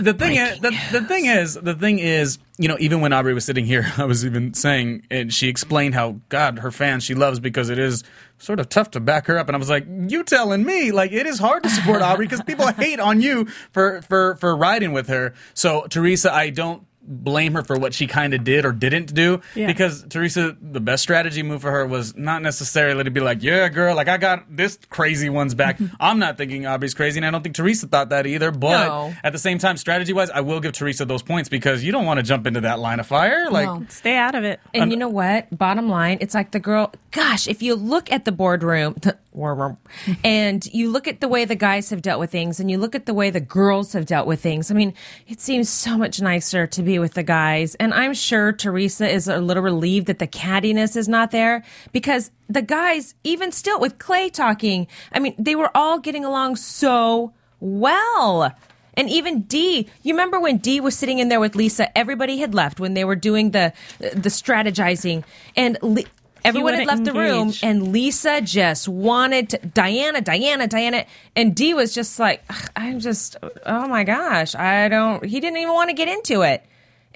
[0.00, 3.34] the thing is, the, the thing is, the thing is, you know, even when Aubrey
[3.34, 7.14] was sitting here, I was even saying, and she explained how God, her fans she
[7.14, 8.02] loves because it is
[8.38, 9.48] sort of tough to back her up.
[9.48, 12.42] And I was like, you telling me, like it is hard to support Aubrey because
[12.42, 15.34] people hate on you for for for riding with her.
[15.54, 19.40] So Teresa, I don't blame her for what she kind of did or didn't do
[19.54, 19.66] Yeah.
[19.66, 23.68] because Teresa, the best strategy move for her was not necessarily to be like, yeah,
[23.68, 25.78] girl, like I got this crazy one's back.
[26.00, 28.50] I'm not thinking Aubrey's crazy, and I don't think Teresa thought that either.
[28.50, 29.14] But No.
[29.24, 32.04] at the same time, strategy wise, I will give Teresa those points because you don't
[32.06, 33.50] want to jump into that line of fire.
[33.50, 33.86] Like, No.
[33.88, 34.60] Stay out of it.
[34.74, 35.56] And you know what?
[35.56, 36.92] Bottom line, it's like the girl.
[37.12, 39.16] Gosh, if you look at the boardroom, the
[40.24, 42.94] and you look at the way the guys have dealt with things, and you look
[42.94, 44.94] at the way the girls have dealt with things, I mean,
[45.28, 47.74] it seems so much nicer to be with the guys.
[47.76, 52.30] And I'm sure Teresa is a little relieved that the cattiness is not there because
[52.48, 57.32] the guys, even still with Clay talking, I mean, they were all getting along so
[57.60, 58.54] well.
[58.94, 61.96] And even Dee, you remember when Dee was sitting in there with Lisa?
[61.96, 65.22] Everybody had left when they were doing the the strategizing,
[65.54, 66.04] and Le-
[66.46, 67.52] everyone had left wouldn't the room.
[67.62, 72.42] And Lisa just wanted to, Diana, Diana, Diana, and Dee was just like,
[72.74, 73.36] I'm just,
[73.66, 75.24] oh my gosh, I don't.
[75.24, 76.64] He didn't even want to get into it.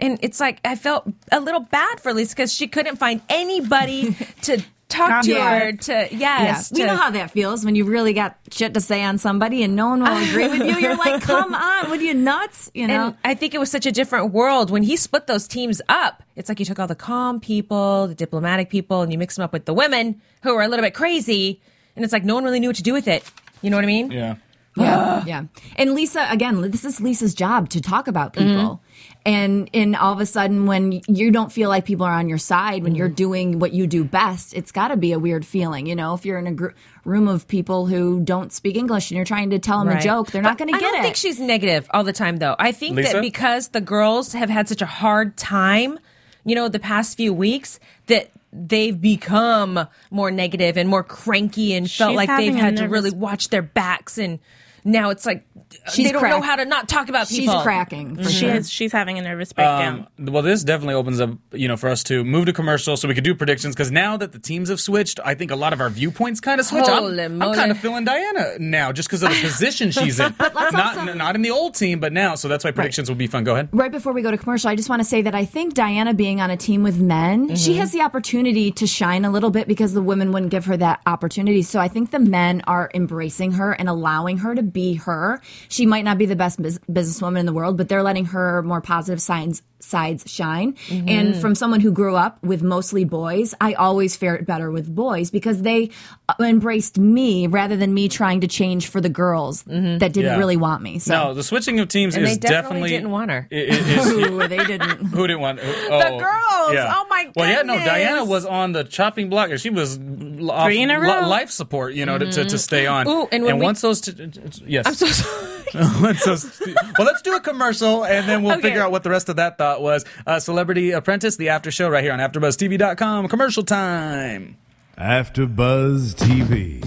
[0.00, 4.16] And it's like I felt a little bad for Lisa because she couldn't find anybody
[4.42, 5.58] to talk to Yeah.
[5.60, 5.72] her.
[5.72, 9.04] To yeah, yes, we know how that feels when you really got shit to say
[9.04, 10.78] on somebody and no one will agree with you.
[10.78, 12.70] You're like, come on, what are you nuts?
[12.74, 13.06] You know.
[13.08, 16.22] And I think it was such a different world when he split those teams up.
[16.34, 19.44] It's like you took all the calm people, the diplomatic people, and you mix them
[19.44, 21.60] up with the women who were a little bit crazy.
[21.94, 23.22] And it's like no one really knew what to do with it.
[23.62, 24.10] You know what I mean?
[24.10, 24.36] yeah.
[24.76, 25.44] Yeah, yeah.
[25.76, 28.46] And Lisa, again, this is Lisa's job to talk about people.
[28.52, 28.89] Mm-hmm.
[29.26, 32.38] And and all of a sudden, when you don't feel like people are on your
[32.38, 33.14] side, when you're mm-hmm.
[33.14, 35.86] doing what you do best, it's got to be a weird feeling.
[35.86, 36.70] You know, if you're in a gr-
[37.04, 40.30] room of people who don't speak English and you're trying to tell them a joke,
[40.30, 41.02] they're not going to get it I don't it.
[41.02, 42.56] think she's negative all the time, though.
[42.58, 43.14] I think Lisa?
[43.14, 45.98] that because the girls have had such a hard time,
[46.46, 51.90] you know, the past few weeks, that they've become more negative and more cranky and
[51.90, 54.38] felt She's like they've having a had to really watch their backs and.
[54.82, 55.44] Now it's like
[55.92, 57.60] She's they don't know how to not talk about she's people.
[57.62, 58.16] cracking.
[58.16, 58.70] For She is.
[58.70, 60.06] She's having a nervous breakdown.
[60.18, 63.08] Um, well, this definitely opens up, you know, for us to move to commercial so
[63.08, 63.74] we could do predictions.
[63.74, 66.60] Because now that the teams have switched, I think a lot of our viewpoints kind
[66.60, 66.86] of switch.
[66.86, 70.34] Holy I'm, I'm kind of feeling Diana now, just because of the position she's in.
[70.40, 72.34] let's not also- not in the old team, but now.
[72.34, 73.44] So that's why predictions will be fun.
[73.44, 73.68] Go ahead.
[73.72, 76.14] right before we go to commercial, I just want to say that I think Diana
[76.14, 79.68] being on a team with men, she has the opportunity to shine a little bit
[79.68, 81.62] because the women wouldn't give her that opportunity.
[81.62, 85.40] So I think the men are embracing her and allowing her to be her.
[85.68, 88.62] She might not be the best bus- businesswoman in the world, but they're letting her
[88.62, 90.74] more positive signs sides shine.
[90.88, 91.08] Mm-hmm.
[91.08, 95.30] And from someone who grew up with mostly boys, I always fared better with boys
[95.30, 95.88] because they
[96.28, 99.96] uh, embraced me rather than me trying to change for the girls mm-hmm.
[99.96, 100.36] that didn't Yeah.
[100.38, 100.98] really want me.
[100.98, 103.48] So No, the switching of teams And is they definitely didn't want her.
[103.50, 104.98] i- i- is- Ooh, they didn't.
[105.06, 105.60] Who didn't want?
[105.62, 106.74] Oh, the girls!
[106.74, 106.92] Yeah.
[106.94, 107.32] Oh, my god.
[107.36, 107.78] Well, yeah, no.
[107.78, 109.50] Diana was on the chopping block.
[109.56, 111.26] She was off Three in a row.
[111.26, 112.56] life support, you know, to, to, to mm-hmm.
[112.58, 113.08] stay on.
[113.08, 115.49] Ooh, and when we- once those, t- t- t- yes, I'm so sorry.
[116.00, 116.60] Once those-
[116.98, 118.62] well, let's do a commercial, and then we'll Okay.
[118.62, 120.04] figure out what the rest of that thought was.
[120.26, 123.28] Uh, Celebrity Apprentice, the after show, right here on AfterBuzzTV.com.
[123.28, 124.56] Commercial time.
[124.98, 126.84] After Buzz TV.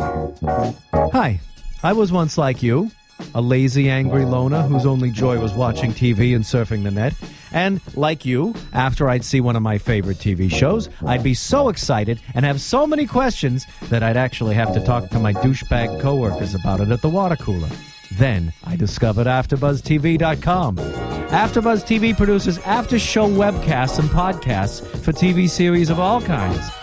[1.13, 1.39] Hi,
[1.81, 2.91] I was once like you,
[3.34, 7.13] a lazy, angry loner whose only joy was watching TV and surfing the net.
[7.51, 11.69] And like you, after I'd see one of my favorite TV shows, I'd be so
[11.69, 16.01] excited and have so many questions that I'd actually have to talk to my douchebag
[16.01, 17.69] coworkers about it at the water cooler.
[18.18, 20.78] Then I discovered AfterBuzzTV.com.
[20.78, 26.82] AfterBuzz TV produces after-show webcasts and podcasts for TV series of all kinds.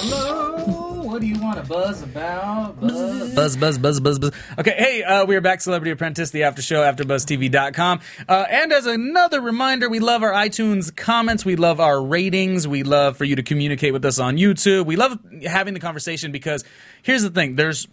[1.11, 2.79] What do you want to buzz about?
[2.79, 4.17] Buzz, buzz, buzz, buzz, buzz.
[4.17, 4.31] buzz.
[4.57, 7.99] Okay, hey, uh, we are back, Celebrity Apprentice, the after show, AfterBuzzTV.com.
[8.29, 11.43] Uh, and as another reminder, we love our iTunes comments.
[11.43, 12.65] We love our ratings.
[12.65, 14.85] We love for you to communicate with us on YouTube.
[14.85, 16.63] We love having the conversation because
[17.01, 17.89] here's the thing: there's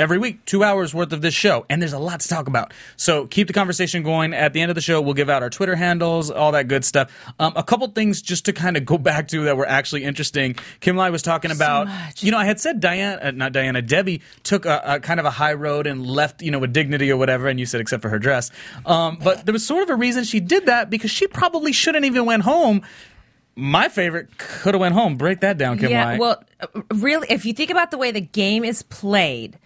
[0.00, 2.72] every week two hours worth of this show and there's a lot to talk about.
[2.96, 4.34] So keep the conversation going.
[4.34, 6.84] At the end of the show we'll give out our twitter handles all that good
[6.84, 7.12] stuff.
[7.38, 10.56] Um, a couple things just to kind of go back to that were actually interesting.
[10.80, 11.88] Kim lai was talking about
[12.22, 15.26] you know i had said diana uh, not diana debbie took a, a kind of
[15.26, 18.02] a high road and left you know with dignity or whatever and you said except
[18.02, 18.50] for her dress.
[18.86, 22.04] Um, but there was sort of a reason she did that because she probably shouldn't
[22.04, 22.82] even went home.
[23.56, 25.16] My favorite could have went home.
[25.16, 26.18] Break that down kim yeah, Lai.
[26.18, 29.58] well, uh, really, if you think about the way the game is played,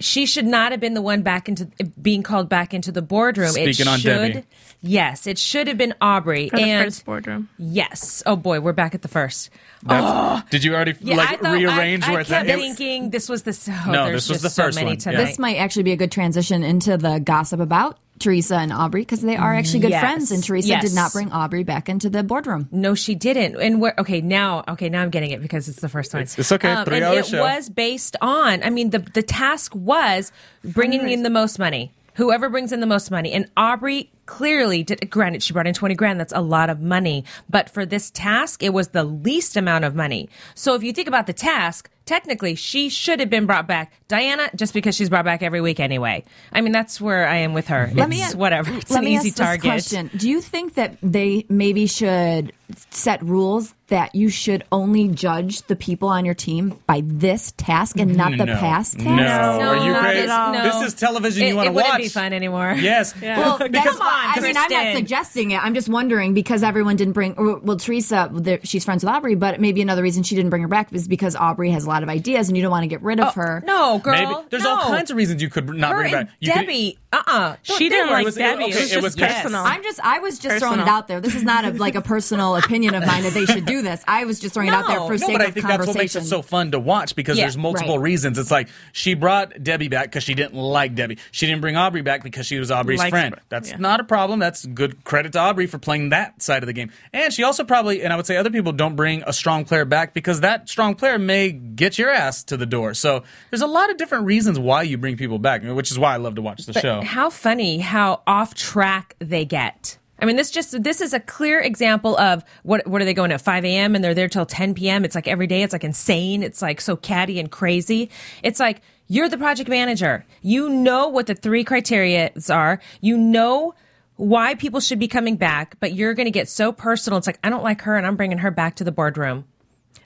[0.00, 1.66] she should not have been the one back into
[2.00, 3.48] being called back into the boardroom.
[3.56, 4.44] it Speaking on should, Debbie.
[4.80, 6.48] Yes, it should have been Aubrey.
[6.50, 7.48] For the and first boardroom.
[7.58, 9.50] yes, oh boy, we're back at the first.
[9.82, 10.42] That's- oh.
[10.50, 12.46] did you already Yeah, I like thought, rearrange I, where I it's at?
[12.46, 13.58] kept thinking this was the.
[13.86, 14.96] Oh, No, this was just the so first many one.
[14.98, 15.24] tonight.
[15.24, 19.20] This might actually be a good transition into the gossip about Teresa and Aubrey because
[19.22, 20.00] they are actually good Yes.
[20.00, 20.82] friends, and Teresa Yes.
[20.82, 22.68] did not bring Aubrey back into the boardroom.
[22.72, 23.56] No, she didn't.
[23.60, 24.64] And we're okay now.
[24.68, 26.22] Okay, now I'm getting it because it's the first time.
[26.22, 26.70] It's- it's okay.
[26.70, 27.40] Um, and Three-hour it show.
[27.40, 28.62] was based on.
[28.62, 30.32] I mean, the the task was
[30.64, 31.92] bringing in the most money.
[32.14, 35.08] Whoever brings in the most money, and Aubrey clearly did.
[35.08, 36.18] Granted, she brought in twenty grand.
[36.18, 37.24] That's a lot of money.
[37.48, 40.28] But for this task, it was the least amount of money.
[40.56, 43.92] So if you think about the task, technically she should have been brought back.
[44.08, 46.24] Diana, just because she's brought back every week anyway.
[46.52, 47.90] I mean, that's where I am with her.
[47.94, 48.72] Let me It's a- whatever.
[48.74, 49.62] It's Let an me easy ask this target.
[49.62, 52.52] question: Do you think that they maybe should
[52.90, 57.98] set rules that you should only judge the people on your team by this task
[57.98, 58.56] and not the No.
[58.56, 59.06] past task?
[59.06, 59.68] No.
[59.68, 60.22] Are you not crazy?
[60.22, 60.52] at all.
[60.82, 61.72] This is television you wanna watch.
[61.72, 62.02] It wouldn't watch.
[62.02, 62.74] be fun anymore.
[62.78, 63.14] Yes.
[63.20, 65.62] Well, that's, Because- I mean, I'm not suggesting it.
[65.62, 67.34] I'm just wondering because everyone didn't bring.
[67.36, 68.30] Well, Teresa,
[68.64, 71.36] she's friends with Aubrey, but maybe another reason she didn't bring her back is because
[71.36, 73.40] Aubrey has a lot of ideas, and you don't want to get rid of oh,
[73.40, 73.62] her.
[73.62, 74.12] Oh, No, girl.
[74.12, 76.34] Maybe there's all kinds of reasons you could not Her bring her back.
[76.40, 78.64] You could- Debbie, uh, uh She didn't like was- it- Debbie.
[78.64, 79.64] okay, it was it just was just- personal.
[79.64, 81.20] I'm just, I was just throwing it out there.
[81.20, 84.02] This is not a, like a personal opinion of mine that they should do this.
[84.06, 85.06] I was just throwing it out there No.
[85.06, 87.14] for no, sake but I of think that's what makes it so fun to watch
[87.16, 88.04] because Yeah, there's multiple right.
[88.04, 88.38] reasons.
[88.38, 91.18] It's like she brought Debbie back because she didn't like Debbie.
[91.30, 93.34] She didn't bring Aubrey back because she was Aubrey's Likes friend.
[93.34, 93.40] her.
[93.48, 93.76] That's Yeah.
[93.78, 94.38] not a problem.
[94.38, 96.90] That's good credit to Aubrey for playing that side of the game.
[97.14, 99.84] And she also probably, and I would say other people don't bring a strong player
[99.86, 102.92] back because that strong player may get your ass to the door.
[102.94, 106.12] So there's a lot of different reasons why you bring people back, which is why
[106.12, 106.97] I love to watch the But show.
[107.02, 109.98] How funny how off track they get.
[110.20, 113.30] I mean, this just this is a clear example of what what are they going
[113.30, 113.94] at 5 a.m.
[113.94, 115.04] and they're there till 10 p.m.
[115.04, 115.62] It's like every day.
[115.62, 116.42] It's like insane.
[116.42, 118.10] It's like so catty and crazy.
[118.42, 120.26] It's like you're the project manager.
[120.42, 122.80] You know what the three criteria are.
[123.00, 123.74] You know
[124.16, 127.18] why people should be coming back, but you're going to get so personal.
[127.18, 129.44] It's like I don't like her, and I'm bringing her back to the boardroom.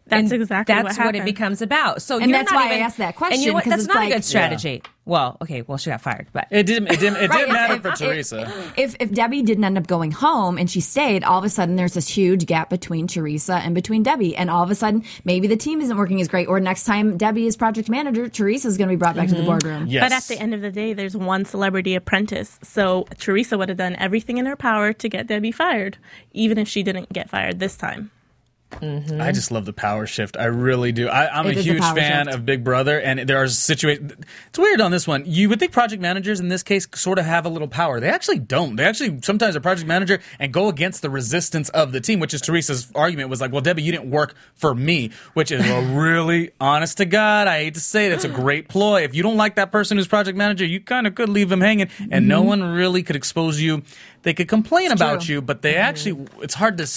[0.07, 2.03] That's And exactly that's what what, it becomes about.
[2.03, 3.35] So And you're that's not why I asked that question.
[3.35, 3.65] And you know what?
[3.65, 4.83] That's not like- a good strategy.
[5.05, 6.89] Well, okay, well she got fired, but It didn't.
[6.89, 7.17] It didn't.
[7.23, 8.73] It Right, didn't matter if- for if- Teresa.
[8.77, 11.77] If if Debbie didn't end up going home and she stayed, all of a sudden
[11.77, 15.47] there's this huge gap between Teresa and between Debbie, and all of a sudden maybe
[15.47, 16.49] the team isn't working as great.
[16.49, 19.35] Or next time Debbie is project manager, Teresa is going to be brought back to
[19.35, 19.49] the mm-hmm.
[19.51, 19.87] boardroom.
[19.87, 20.05] Yes.
[20.05, 22.59] But at the end of the day, there's one celebrity apprentice.
[22.63, 25.99] So Teresa would have done everything in her power to get Debbie fired,
[26.33, 28.11] even if she didn't get fired this time.
[28.81, 29.33] I mm-hmm.
[29.33, 30.37] just love the power shift.
[30.37, 31.09] I really do.
[31.09, 32.37] I, I'm It a is a huge fan shift.
[32.37, 34.13] of Big Brother, and there are situations.
[34.49, 35.25] It's weird on this one.
[35.27, 38.01] You would think project managers in this case sort of have a little power.
[38.01, 38.77] They actually don't.
[38.77, 42.35] They actually sometimes are project manager and go against the resistance of the team, which
[42.35, 45.83] is Teresa's argument was like, "Well, Debbie, you didn't work for me," which is a
[45.95, 47.47] really honest to God.
[47.47, 49.03] I hate to say it, it's a great ploy.
[49.03, 51.61] If you don't like that person who's project manager, you kind of could leave them
[51.61, 52.49] hanging, and no mm-hmm.
[52.49, 53.83] one really could expose you.
[54.23, 55.37] They could complain about true.
[55.37, 55.83] you, but they mm-hmm.
[55.83, 56.89] actually, it's hard to.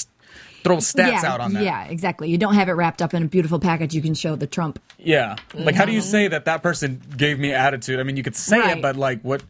[0.66, 1.64] Throw stats yeah, out on that.
[1.64, 2.28] yeah, exactly.
[2.30, 3.94] You don't have it wrapped up in a beautiful package.
[3.94, 4.82] You can show the Trump.
[4.98, 5.36] Yeah.
[5.54, 6.10] Like, how do you mm-hmm.
[6.10, 8.00] say that that person gave me attitude?
[8.00, 8.78] I mean, you could say Right.
[8.78, 9.44] it, but like, what?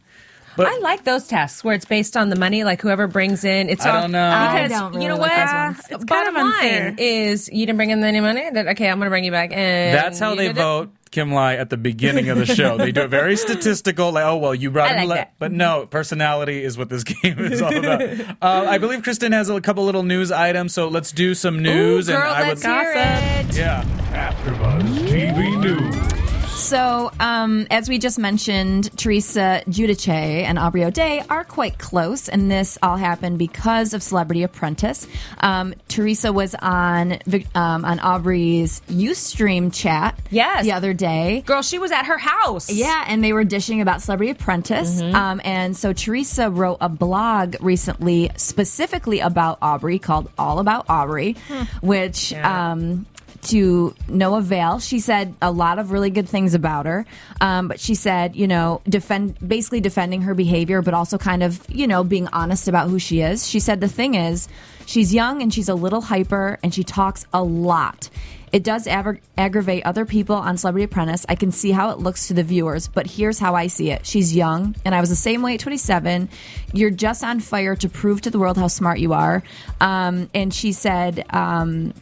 [0.57, 3.69] But I like those tasks where it's based on the money, like whoever brings in.
[3.69, 4.25] It's I all don't know.
[4.25, 5.29] I because don't you know really what?
[5.31, 5.79] like those ones.
[5.79, 8.49] It's kind Bottom of line is you didn't bring in any money.
[8.49, 9.51] That okay, I'm going to bring you back.
[9.51, 10.61] And That's how they did it.
[10.61, 10.89] vote.
[11.11, 12.77] Kim Lai at the beginning of the show.
[12.77, 15.07] They do it very statistical, like, oh, well, you brought I him.
[15.07, 18.01] like le-" But no, personality is what this game is all about.
[18.41, 22.09] uh, I believe Kristen has a couple little news items, so let's do some news.
[22.09, 23.55] Ooh, girl, and I let's would, hear it.
[23.57, 23.83] Yeah.
[24.11, 26.14] AfterBuzz TV News.
[26.55, 32.49] So, um, as we just mentioned, Teresa Giudice and Aubrey O'Day are quite close, and
[32.49, 35.05] this all happened because of Celebrity Apprentice.
[35.41, 37.19] Um, Teresa was on
[37.53, 40.63] um, on Aubrey's UStream chat Yes.
[40.63, 41.43] the other day.
[41.45, 42.71] Girl, she was at her house.
[42.71, 45.01] Yeah, and they were dishing about Celebrity Apprentice.
[45.01, 51.33] Um, and so Teresa wrote a blog recently specifically about Aubrey called All About Aubrey,
[51.81, 52.33] which.
[52.33, 53.05] Um,
[53.45, 54.79] to no avail.
[54.79, 57.05] She said a lot of really good things about her,
[57.41, 61.63] um, but she said, you know, defend basically defending her behavior, but also kind of,
[61.69, 63.47] you know, being honest about who she is.
[63.47, 64.47] She said the thing is,
[64.85, 68.09] she's young and she's a little hyper and she talks a lot.
[68.51, 71.25] It does aggra- aggravate other people on Celebrity Apprentice.
[71.27, 74.05] I can see how it looks to the viewers, but here's how I see it.
[74.05, 76.29] She's young, and I was the same way at 27.
[76.71, 79.43] You're just on fire to prove to the world how smart you are.
[79.81, 81.93] Um, and she said, um,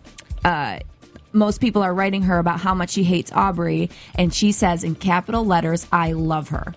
[0.45, 0.79] uh,
[1.33, 4.95] most people are writing her about how much she hates Aubrey, and she says in
[4.95, 6.73] capital letters, I love her.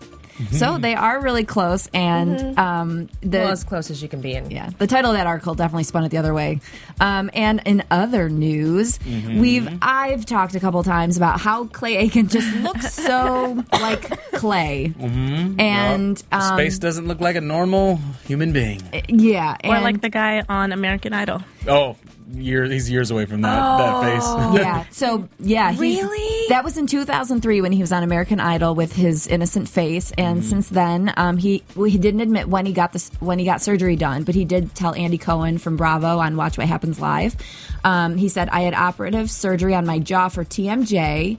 [0.50, 4.34] So they are really close, and um, the Well, as close as you can be.
[4.34, 4.50] In.
[4.50, 6.60] yeah, the title of that article definitely spun it the other way.
[7.00, 12.28] Um, and in other news, we've I've talked a couple times about how Clay Aiken
[12.28, 17.96] just looks so like Clay, and um, Space doesn't look like a normal
[18.26, 18.82] human being.
[19.08, 21.40] yeah, Or and, like the guy on American Idol.
[21.66, 21.96] Oh,
[22.32, 24.24] year, he's years away from that, that face.
[24.62, 24.84] yeah.
[24.90, 26.46] So yeah, he- Really?
[26.48, 30.44] That was in 2003 when he was on American Idol with his innocent face, and
[30.44, 33.60] since then, um, he well, he didn't admit when he got this when he got
[33.62, 37.36] surgery done, but he did tell Andy Cohen from Bravo on Watch What Happens Live.
[37.84, 41.38] Um, he said, "I had operative surgery on my jaw for TMJ."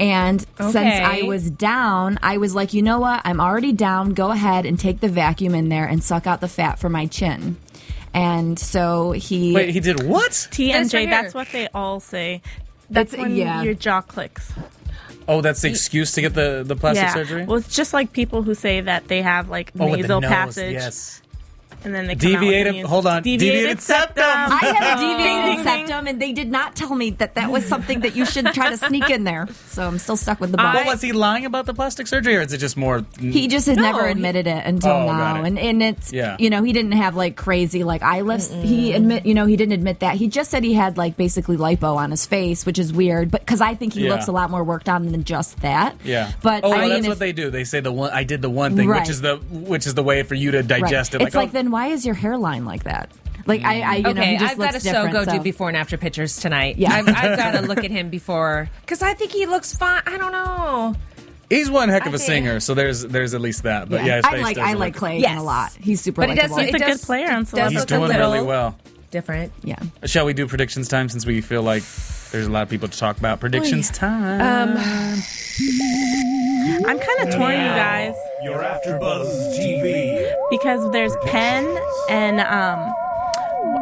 [0.00, 3.20] And since I was down, I was like, you know what?
[3.24, 4.14] I'm already down.
[4.14, 7.06] Go ahead and take the vacuum in there and suck out the fat for my
[7.06, 7.56] chin.
[8.14, 10.30] And so he Wait, he did what?
[10.30, 12.42] TMJ, right that's what they all say.
[12.90, 13.62] That's It's- when yeah.
[13.62, 14.52] your jaw clicks.
[15.28, 17.14] Oh, that's the excuse to get the, the plastic yeah.
[17.14, 17.44] surgery?
[17.44, 20.20] Well, it's just like people who say that they have like oh, with the nasal
[20.20, 21.22] passage, Yes.
[21.84, 24.24] And then they come out with Deviated- the- hold on, deviated septum.
[24.24, 25.64] I have a Ding, deviated ding, ding.
[25.86, 28.70] septum, and they did not tell me that that was something that you should try
[28.70, 29.48] to sneak in there.
[29.66, 30.74] So I'm still stuck with the bug.
[30.74, 33.04] Well, was he lying about the plastic surgery, or is it just more?
[33.20, 35.46] he just has No, never he- admitted it until Oh, now, it.
[35.48, 36.36] and and it's Yeah.
[36.38, 38.50] you know he didn't have like crazy like eye lifts.
[38.52, 40.16] He admit you know he didn't admit that.
[40.16, 43.40] He just said he had like basically lipo on his face, which is weird, but
[43.40, 44.10] because I think he Yeah.
[44.14, 45.96] looks a lot more worked on than just that.
[46.04, 46.32] Yeah.
[46.42, 47.50] but oh, I well, mean, that's if- what they do.
[47.50, 49.00] They say the one I did the one thing, Right.
[49.00, 50.68] which is the which is the way for you to right.
[50.68, 51.22] digest it.
[51.22, 53.10] It's like, oh, then why is your hairline like that?
[53.46, 55.32] Like I, I you know, Okay, he just I've got to so go so.
[55.32, 56.76] do before and after pictures tonight.
[56.78, 56.92] Yeah.
[56.94, 60.02] I've, I've got to look at him before because I think he looks fine.
[60.06, 60.94] I don't know.
[61.50, 63.88] he's one heck of a singer, so there's there's at least that.
[63.88, 65.40] But yeah, his I like I like Clay Yes.
[65.40, 65.72] a lot.
[65.72, 66.56] He's super But it does.
[66.56, 67.74] It He's a good does, player on does Celebrity.
[67.76, 68.78] He's doing really well.
[69.12, 69.52] Different.
[69.62, 69.76] yeah.
[70.06, 71.84] Shall we do predictions time since we feel like
[72.32, 73.38] there's a lot of people to talk about?
[73.40, 74.76] Predictions time.
[76.86, 80.32] I'm kind of torn, you guys, You're after Buzz TV.
[80.50, 81.64] because there's Penn
[82.08, 82.78] and um,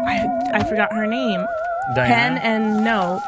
[0.06, 1.46] I, I forgot her name.
[1.94, 3.20] Penn and no.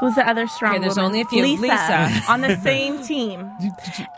[0.00, 1.06] Who's the other strong Okay, there's woman?
[1.06, 1.42] only a few.
[1.42, 2.22] Lisa, Lisa.
[2.28, 3.50] on the same team,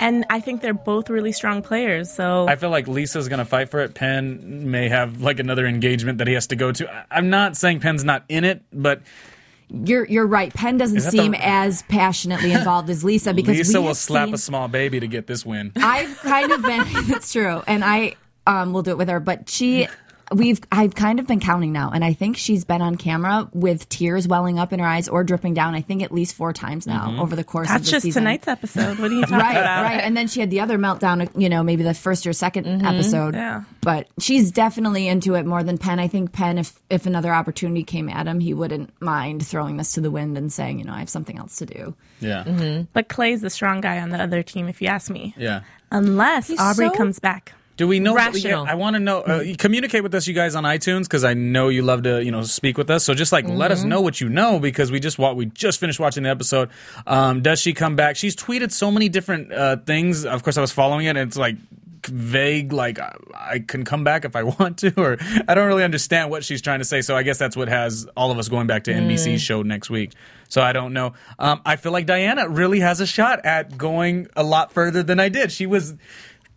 [0.01, 2.11] and I think they're both really strong players.
[2.11, 3.95] So I feel like Lisa's going to fight for it.
[3.95, 6.93] Penn may have like another engagement that he has to go to.
[6.93, 9.01] I- I'm not saying Penn's not in it, but
[9.71, 10.53] You're you're right.
[10.53, 14.39] Penn doesn't seem the- as passionately involved as Lisa because Lisa will slap seen- a
[14.39, 15.73] small baby to get this win.
[15.77, 16.85] I've kind of been.
[17.15, 18.17] It's true, and I
[18.47, 19.21] um will do it with her.
[19.21, 19.87] But she,
[20.33, 23.89] we've I've kind of been counting now, and I think she's been on camera with
[23.89, 25.75] tears welling up in her eyes or dripping down.
[25.75, 27.21] I think at least four times now Mm-hmm.
[27.21, 28.23] over the course of that's the just season.
[28.23, 28.99] tonight's episode.
[28.99, 29.83] What are you talking Right, about?
[29.85, 31.29] right, and then she had the other meltdown.
[31.41, 33.35] You know, maybe the first or 2nd episode.
[33.35, 33.63] Yeah.
[33.81, 35.99] but she's definitely into it more than Penn.
[35.99, 39.93] I think Penn, if if another opportunity came at him, he wouldn't mind throwing this
[39.93, 41.95] to the wind and saying, you know, I have something else to do.
[42.21, 42.85] Yeah.
[42.93, 45.35] But Clay's the strong guy on the other team, if you ask me.
[45.37, 45.63] Yeah.
[45.91, 47.53] Unless Aubrey so- comes back.
[47.81, 48.15] Do we know?
[48.15, 48.67] Rational.
[48.67, 49.21] I want to know.
[49.23, 52.31] Uh, communicate with us, you guys, on iTunes, because I know you love to, you
[52.31, 53.05] know, speak with us.
[53.05, 55.81] So just like let us know what you know, because we just wa- we just
[55.81, 56.69] finished watching the episode.
[57.07, 58.17] Um, does she come back?
[58.17, 60.27] She's tweeted so many different uh, things.
[60.27, 61.17] Of course, I was following it.
[61.17, 61.57] and It's like
[62.07, 65.17] vague, like I- I can come back if I want to, or
[65.49, 67.01] I don't really understand what she's trying to say.
[67.01, 69.89] So I guess that's what has all of us going back to NBC's show next
[69.89, 70.13] week.
[70.49, 71.15] So I don't know.
[71.39, 75.19] Um, I feel like Diana really has a shot at going a lot further than
[75.21, 75.51] I did.
[75.53, 75.95] She was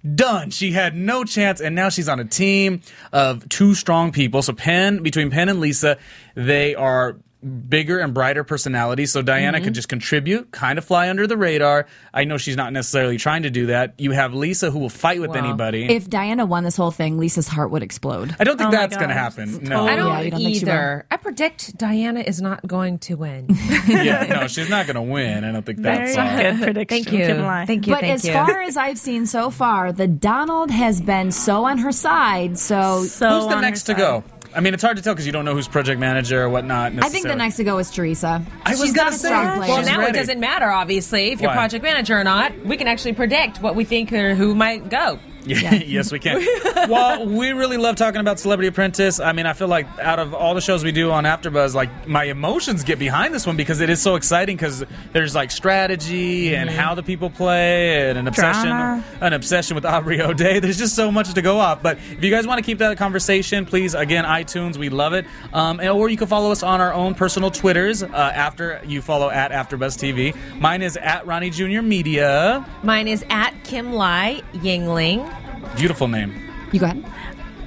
[0.04, 0.50] done.
[0.50, 2.82] She had no chance, and now she's on a team
[3.12, 4.42] of two strong people.
[4.42, 5.98] So Penn, between Penn and Lisa,
[6.36, 9.06] they are bigger and brighter personality.
[9.06, 9.66] So Diana Mm-hmm.
[9.66, 11.86] could just contribute, kind of fly under the radar.
[12.14, 13.94] I know she's not necessarily trying to do that.
[13.98, 15.86] You have Lisa who will fight with anybody.
[15.94, 18.36] If Diana won this whole thing, Lisa's heart would explode.
[18.40, 19.50] I don't think Oh that's going to happen.
[19.56, 19.76] it's No.
[19.86, 20.72] totally- I don't Yeah, don't think she will?
[20.72, 21.06] either.
[21.12, 23.48] I predict Diana is not going to win.
[23.88, 25.44] yeah, no, she's not going to win.
[25.44, 27.04] I don't think Very that's uh, good prediction.
[27.04, 27.26] Thank you.
[27.26, 27.66] Kim Lai.
[27.66, 27.94] Thank you.
[27.94, 28.34] But thank as you.
[28.34, 32.58] far as I've seen so far, the Donald has been so on her side.
[32.58, 34.24] So So Who's the next to go?
[34.56, 36.94] I mean, it's hard to tell because you don't know who's project manager or whatnot.
[37.04, 38.44] I think the next to go is Teresa.
[38.64, 39.70] I was She's gonna not a say, strong well, player.
[39.70, 40.18] Well, She's now ready.
[40.18, 41.56] it doesn't matter, obviously, if you're Why?
[41.56, 42.58] project manager or not.
[42.66, 45.20] We can actually predict what we think or who might go.
[45.46, 46.46] yes, we can.
[46.90, 49.20] well, we really love talking about Celebrity Apprentice.
[49.20, 52.08] I mean, I feel like out of all the shows we do on AfterBuzz, like
[52.08, 54.56] my emotions get behind this one because it is so exciting.
[54.56, 59.04] Because there's like strategy and how the people play and an obsession, Drama.
[59.22, 60.60] an obsession with Aubrey O'Day.
[60.60, 61.84] There's just so much to go off.
[61.84, 65.26] But if you guys want to keep that conversation, please again iTunes, we love it.
[65.52, 69.02] Um, and, or you can follow us on our own personal Twitters uh, after you
[69.02, 70.36] follow at AfterBuzz TV.
[70.60, 72.66] Mine is at Ronnie Junior Media.
[72.84, 75.33] Mine is at Kim Lai Yingling.
[75.76, 76.34] Beautiful name.
[76.72, 77.04] You go ahead.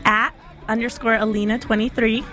[0.05, 0.35] At
[0.69, 2.25] underscore Alina twenty three.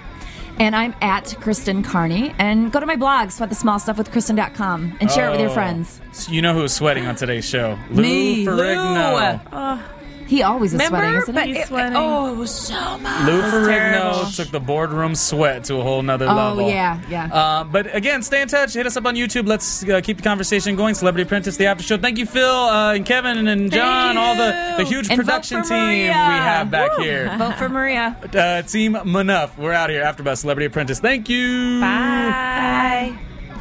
[0.60, 2.36] And I'm at Kristen Carney.
[2.38, 5.54] And go to my blog, sweatthesmallstuffwithkristen.com, and share it with your Oh.
[5.54, 6.00] friends.
[6.12, 7.78] So you know who was sweating on today's show?
[7.90, 8.46] Lou Me.
[8.46, 9.42] Ferrigno.
[9.52, 9.82] Oh.
[10.28, 10.98] He always is Remember?
[11.00, 11.58] sweating, isn't But he?
[11.58, 11.94] It- sweating.
[11.96, 13.26] oh, it was so much.
[13.28, 16.42] Lou Ferrigno took the boardroom sweat to a whole nother level.
[16.42, 16.70] Oh, level.
[16.70, 17.26] yeah, yeah.
[17.34, 18.74] Uh, but again, stay in touch.
[18.74, 19.48] Hit us up on YouTube.
[19.48, 20.96] Let's uh, keep the conversation going.
[20.96, 21.98] Celebrity Apprentice, the after show.
[21.98, 25.64] Thank you, Phil uh, and Kevin and John, all the, the huge And vote production
[25.64, 26.14] for team we Maria.
[26.14, 27.36] have back here.
[27.38, 28.16] Vote for Maria.
[28.34, 29.58] Uh, team Manuff.
[29.58, 30.02] We're out here.
[30.04, 31.00] after AfterBuzz Celebrity Apprentice.
[31.00, 31.80] Thank you.
[31.82, 33.18] Bye.